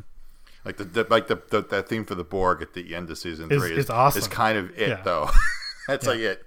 [0.64, 3.16] Like the, the like the, the that theme for the Borg at the end of
[3.18, 4.18] season Is- three is is, awesome.
[4.18, 5.01] is kind of it Yeah.
[5.03, 5.31] though.
[5.89, 6.43] that's like it.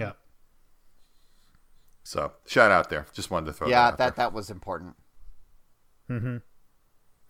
[0.00, 0.12] yeah.
[2.04, 3.06] so shout out there.
[3.12, 3.92] Just wanted to throw Yeah, that.
[3.92, 4.26] out that there.
[4.26, 4.94] that was important.
[6.10, 6.36] Mm-hmm.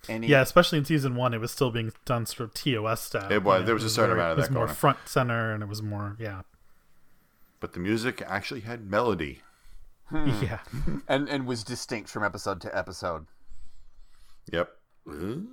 [0.09, 3.33] Any, Yeah, especially in season one, it was still being done sort of TOS style.
[3.33, 3.65] It was.
[3.65, 4.75] There was a certain very- amount of It was more going on.
[4.77, 6.43] front center, and it was more, yeah,
[7.61, 9.41] But the music actually had melody.
[10.11, 10.29] Hmm.
[10.43, 10.59] yeah.
[11.09, 13.27] and and was distinct from episode to episode.
[14.53, 14.71] Yep.
[15.07, 15.45] Well,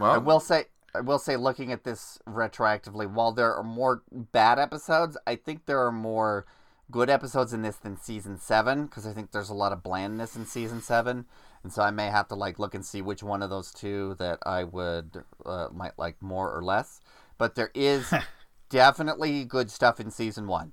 [0.00, 0.64] I Well, will say,
[0.94, 5.64] I will say, looking at this retroactively, while there are more bad episodes, I think
[5.66, 6.44] there are more
[6.90, 10.36] good episodes in this than season seven because I think there's a lot of blandness
[10.36, 11.24] in season seven,
[11.62, 14.16] and so I may have to like look and see which one of those two
[14.18, 17.00] that I would uh, might like more or less.
[17.38, 18.12] But there is
[18.68, 20.72] definitely good stuff in season one.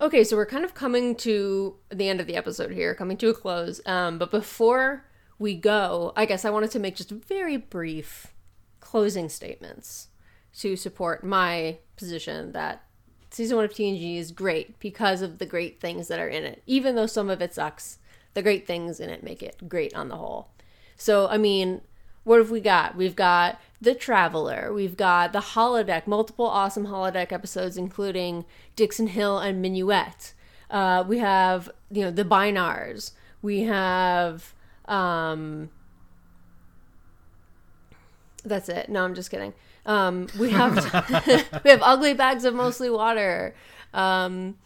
[0.00, 3.28] Okay, so we're kind of coming to the end of the episode here, coming to
[3.28, 3.80] a close.
[3.84, 5.04] Um, but before
[5.38, 8.28] we go, I guess I wanted to make just very brief
[8.80, 10.08] closing statements
[10.58, 12.82] to support my position that
[13.30, 16.62] season one of TNG is great because of the great things that are in it.
[16.66, 17.98] Even though some of it sucks,
[18.34, 20.48] the great things in it make it great on the whole.
[20.96, 21.80] So, I mean,
[22.24, 22.96] what have we got?
[22.96, 24.72] We've got The Traveler.
[24.72, 28.44] We've got The Holodeck, multiple awesome Holodeck episodes, including
[28.76, 30.34] Dixon Hill and Minuet.
[30.70, 33.12] Uh, we have, you know, The Bynars.
[33.42, 34.54] We have,
[34.84, 35.70] um,
[38.44, 38.88] that's it.
[38.88, 39.54] No, I'm just kidding.
[39.86, 40.74] Um, we have,
[41.64, 43.54] we have Ugly Bags of Mostly Water.
[43.94, 44.56] Um,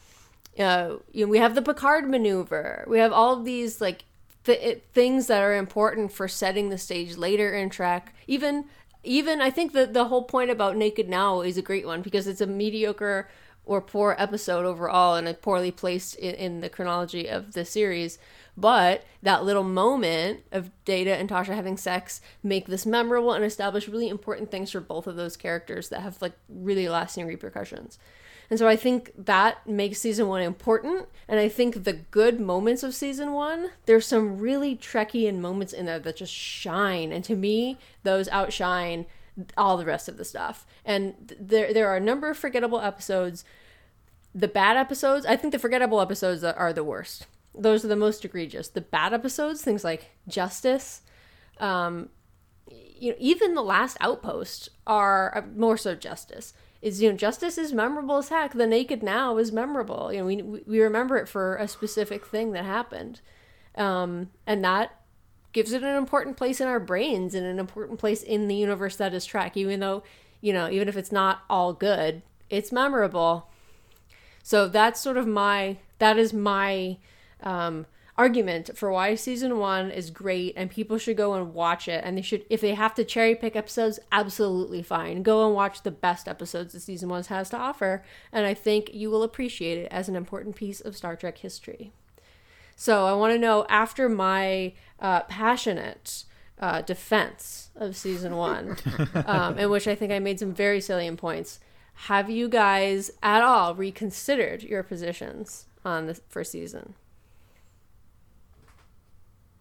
[0.58, 2.84] uh, you know, we have the Picard maneuver.
[2.86, 4.04] We have all of these like
[4.44, 8.14] th- things that are important for setting the stage later in Trek.
[8.26, 8.66] Even,
[9.02, 12.26] even I think that the whole point about Naked Now is a great one because
[12.26, 13.28] it's a mediocre
[13.66, 18.18] or poor episode overall and a poorly placed in, in the chronology of the series.
[18.56, 23.88] But that little moment of Data and Tasha having sex make this memorable and establish
[23.88, 27.98] really important things for both of those characters that have like really lasting repercussions.
[28.54, 31.08] And so I think that makes season one important.
[31.26, 35.86] And I think the good moments of season one, there's some really Trekkian moments in
[35.86, 37.10] there that just shine.
[37.10, 39.06] And to me, those outshine
[39.56, 40.68] all the rest of the stuff.
[40.84, 43.44] And there, there are a number of forgettable episodes.
[44.32, 47.26] The bad episodes, I think the forgettable episodes are the worst.
[47.56, 48.68] Those are the most egregious.
[48.68, 51.02] The bad episodes, things like Justice,
[51.58, 52.08] um,
[52.70, 56.54] you know, even the last outpost are uh, more so justice.
[56.84, 58.52] Is you know, justice is memorable as heck.
[58.52, 60.12] The naked now is memorable.
[60.12, 63.22] You know, we we remember it for a specific thing that happened,
[63.74, 65.00] um, and that
[65.54, 68.96] gives it an important place in our brains and an important place in the universe
[68.96, 69.56] that is Trek.
[69.56, 70.02] Even though,
[70.42, 73.48] you know, even if it's not all good, it's memorable.
[74.42, 76.98] So that's sort of my that is my
[77.42, 82.02] um, argument for why season one is great and people should go and watch it.
[82.04, 85.22] And they should, if they have to cherry pick episodes, absolutely fine.
[85.22, 88.04] Go and watch the best episodes that season one has to offer.
[88.32, 91.92] And I think you will appreciate it as an important piece of Star Trek history.
[92.76, 96.24] So I want to know after my uh, passionate
[96.58, 98.76] uh, defense of season one,
[99.26, 101.60] um, in which I think I made some very salient points.
[101.94, 106.94] Have you guys at all reconsidered your positions on the first season?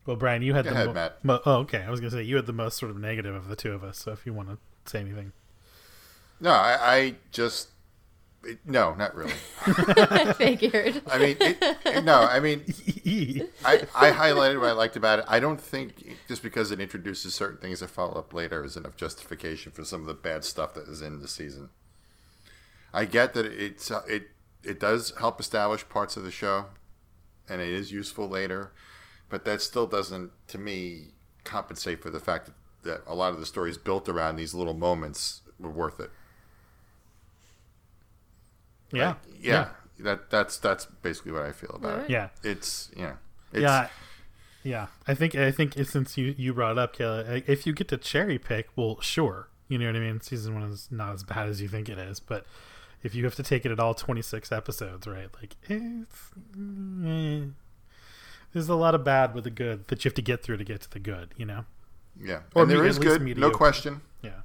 [0.06, 1.24] Well, Brian, you had Go the ahead, mo- Matt.
[1.24, 1.82] mo- oh, okay.
[1.82, 3.84] I was gonna say you had the most sort of negative of the two of
[3.84, 3.98] us.
[4.00, 5.32] So if you want to say anything,
[6.40, 7.70] No, I, I just
[8.44, 9.32] it, no, not really.
[9.66, 11.02] I figured.
[11.08, 12.64] I mean, it, no, I mean,
[13.64, 15.26] I, I highlighted what I liked about it.
[15.30, 18.98] I don't think just because it introduces certain things that follow up later is enough
[18.98, 21.70] justification for some of the bad stuff that is in the season.
[22.94, 24.24] I get that it's uh, it
[24.64, 26.66] it does help establish parts of the show,
[27.48, 28.74] and it is useful later,
[29.30, 31.08] but that still doesn't, to me,
[31.44, 34.74] compensate for the fact that, that a lot of the stories built around these little
[34.74, 36.12] moments were worth it.
[38.92, 39.68] yeah, Like, yeah,
[40.00, 42.06] That that's that's basically what I feel about Alright.
[42.10, 42.12] it.
[42.12, 43.18] yeah, It's you know,
[43.52, 43.88] it's, yeah.
[44.66, 47.90] Yeah, I think I think since you you brought it up, Kayla, if you get
[47.90, 50.22] to cherry pick, well, sure, you know what I mean.
[50.22, 52.46] Season one is not as bad as you think it is, but
[53.04, 55.28] if you have to take it at all twenty six episodes, right?
[55.42, 56.32] Like, it's,
[57.06, 57.48] eh,
[58.54, 60.64] there's a lot of bad with the good that you have to get through to
[60.64, 61.66] get to the good, you know.
[62.22, 64.42] Yeah, Or and there me- is at least good, no question, Yeah.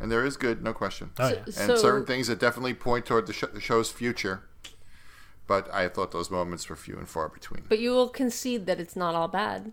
[0.00, 1.42] and there is good, no question, Oh So- yeah.
[1.44, 4.44] and so- certain things that definitely point toward the, sh- the show's future.
[5.46, 7.64] But I thought those moments were few and far between.
[7.68, 9.72] But you will concede that it's not all bad.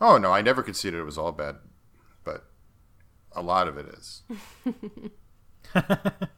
[0.00, 1.56] Oh no, I never conceded it was all bad,
[2.22, 2.44] but
[3.32, 4.22] a lot of it is.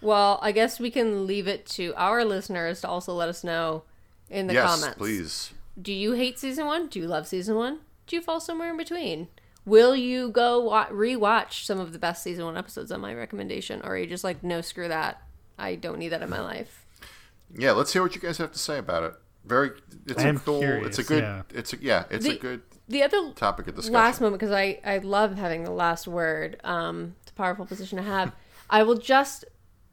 [0.00, 3.82] Well, I guess we can leave it to our listeners to also let us know
[4.30, 4.98] in the yes, comments.
[4.98, 5.52] please.
[5.80, 6.88] Do you hate season one?
[6.88, 7.80] Do you love season one?
[8.06, 9.28] Do you fall somewhere in between?
[9.64, 13.80] Will you go wa- rewatch some of the best season one episodes on my recommendation,
[13.82, 15.22] or are you just like, no, screw that?
[15.58, 16.84] I don't need that in my life.
[17.54, 19.14] Yeah, let's hear what you guys have to say about it.
[19.44, 19.70] Very,
[20.06, 20.62] it's I a am cool.
[20.62, 21.22] it's a good.
[21.22, 21.42] yeah.
[21.54, 22.04] It's a yeah.
[22.10, 23.94] It's The- a good The other topic of discussion.
[23.94, 26.60] last moment because I I love having the last word.
[26.64, 28.32] Um, it's a powerful position to have.
[28.70, 29.44] I will just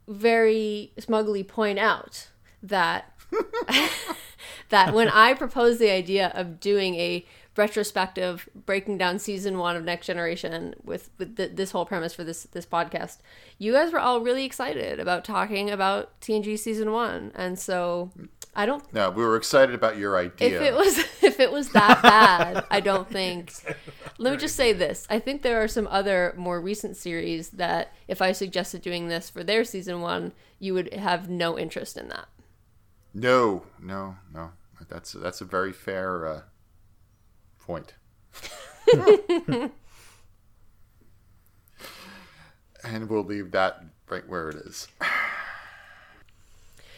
[0.07, 2.29] very smugly point out
[2.61, 3.14] that
[4.69, 7.25] that when I proposed the idea of doing a
[7.57, 12.23] retrospective breaking down season one of Next Generation with, with th- this whole premise for
[12.23, 13.17] this this podcast,
[13.57, 18.11] you guys were all really excited about talking about TNG season one, and so
[18.55, 20.61] I don't No, we were excited about your idea.
[20.61, 23.53] if it was if it was that bad, I don't think.
[24.17, 27.93] Let me just say this: I think there are some other more recent series that,
[28.07, 32.07] if I suggested doing this for their season one, you would have no interest in
[32.09, 32.27] that.
[33.15, 34.51] No, no, no.
[34.89, 36.41] That's that's a very fair uh,
[37.59, 37.93] point.
[42.83, 44.87] and we'll leave that right where it is.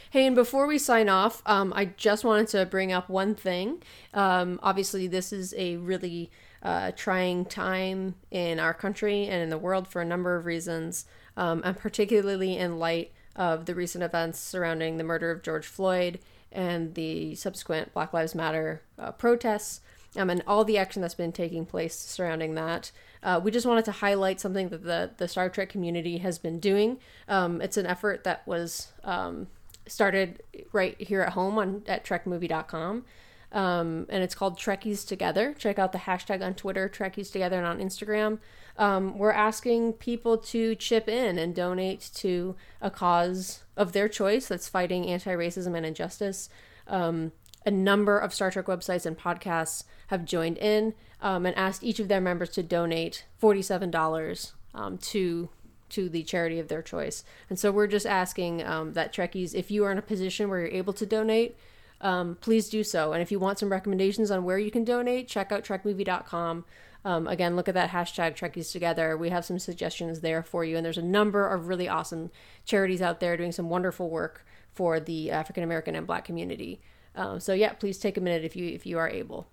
[0.09, 3.83] Hey, and before we sign off, um, I just wanted to bring up one thing.
[4.13, 6.31] Um, obviously, this is a really
[6.63, 11.05] uh, trying time in our country and in the world for a number of reasons,
[11.35, 16.19] um, and particularly in light of the recent events surrounding the murder of George Floyd
[16.51, 19.81] and the subsequent Black Lives Matter uh, protests.
[20.15, 22.91] Um, and all the action that's been taking place surrounding that.
[23.21, 26.59] Uh, we just wanted to highlight something that the, the Star Trek community has been
[26.59, 26.97] doing.
[27.27, 29.47] Um, it's an effort that was um,
[29.85, 30.41] started
[30.71, 33.05] right here at home on at trekmovie.com
[33.51, 35.53] um, and it's called trekkies together.
[35.57, 38.39] Check out the hashtag on twitter trekkies together and on instagram.
[38.77, 44.47] Um, we're asking people to chip in and donate to a cause of their choice
[44.47, 46.49] that's fighting anti-racism and injustice.
[46.87, 47.31] Um,
[47.65, 51.99] a number of Star Trek websites and podcasts have joined in um, and asked each
[51.99, 55.49] of their members to donate $47 um, to
[55.89, 57.23] to the charity of their choice.
[57.49, 60.59] And so we're just asking um, that Trekkies, if you are in a position where
[60.59, 61.57] you're able to donate,
[62.01, 63.13] um, please do so.
[63.13, 66.65] And if you want some recommendations on where you can donate, check out trekmovie.com.
[67.05, 69.15] Um, again, look at that hashtag Trekkies Together.
[69.17, 70.75] We have some suggestions there for you.
[70.75, 72.31] And there's a number of really awesome
[72.65, 76.81] charities out there doing some wonderful work for the African American and Black community.
[77.15, 79.47] Um, so yeah, please take a minute if you if you are able.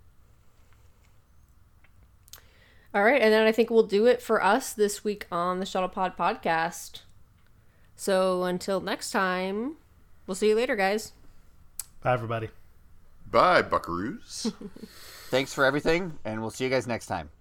[2.93, 5.65] All right, and then I think we'll do it for us this week on the
[5.65, 7.01] Shuttlepod podcast.
[7.95, 9.75] So until next time,
[10.27, 11.11] we'll see you later, guys.
[12.05, 12.49] Bye, everybody.
[13.31, 14.53] Bye, buckaroos.
[15.31, 17.31] Thanks for everything, and we'll see you guys next time.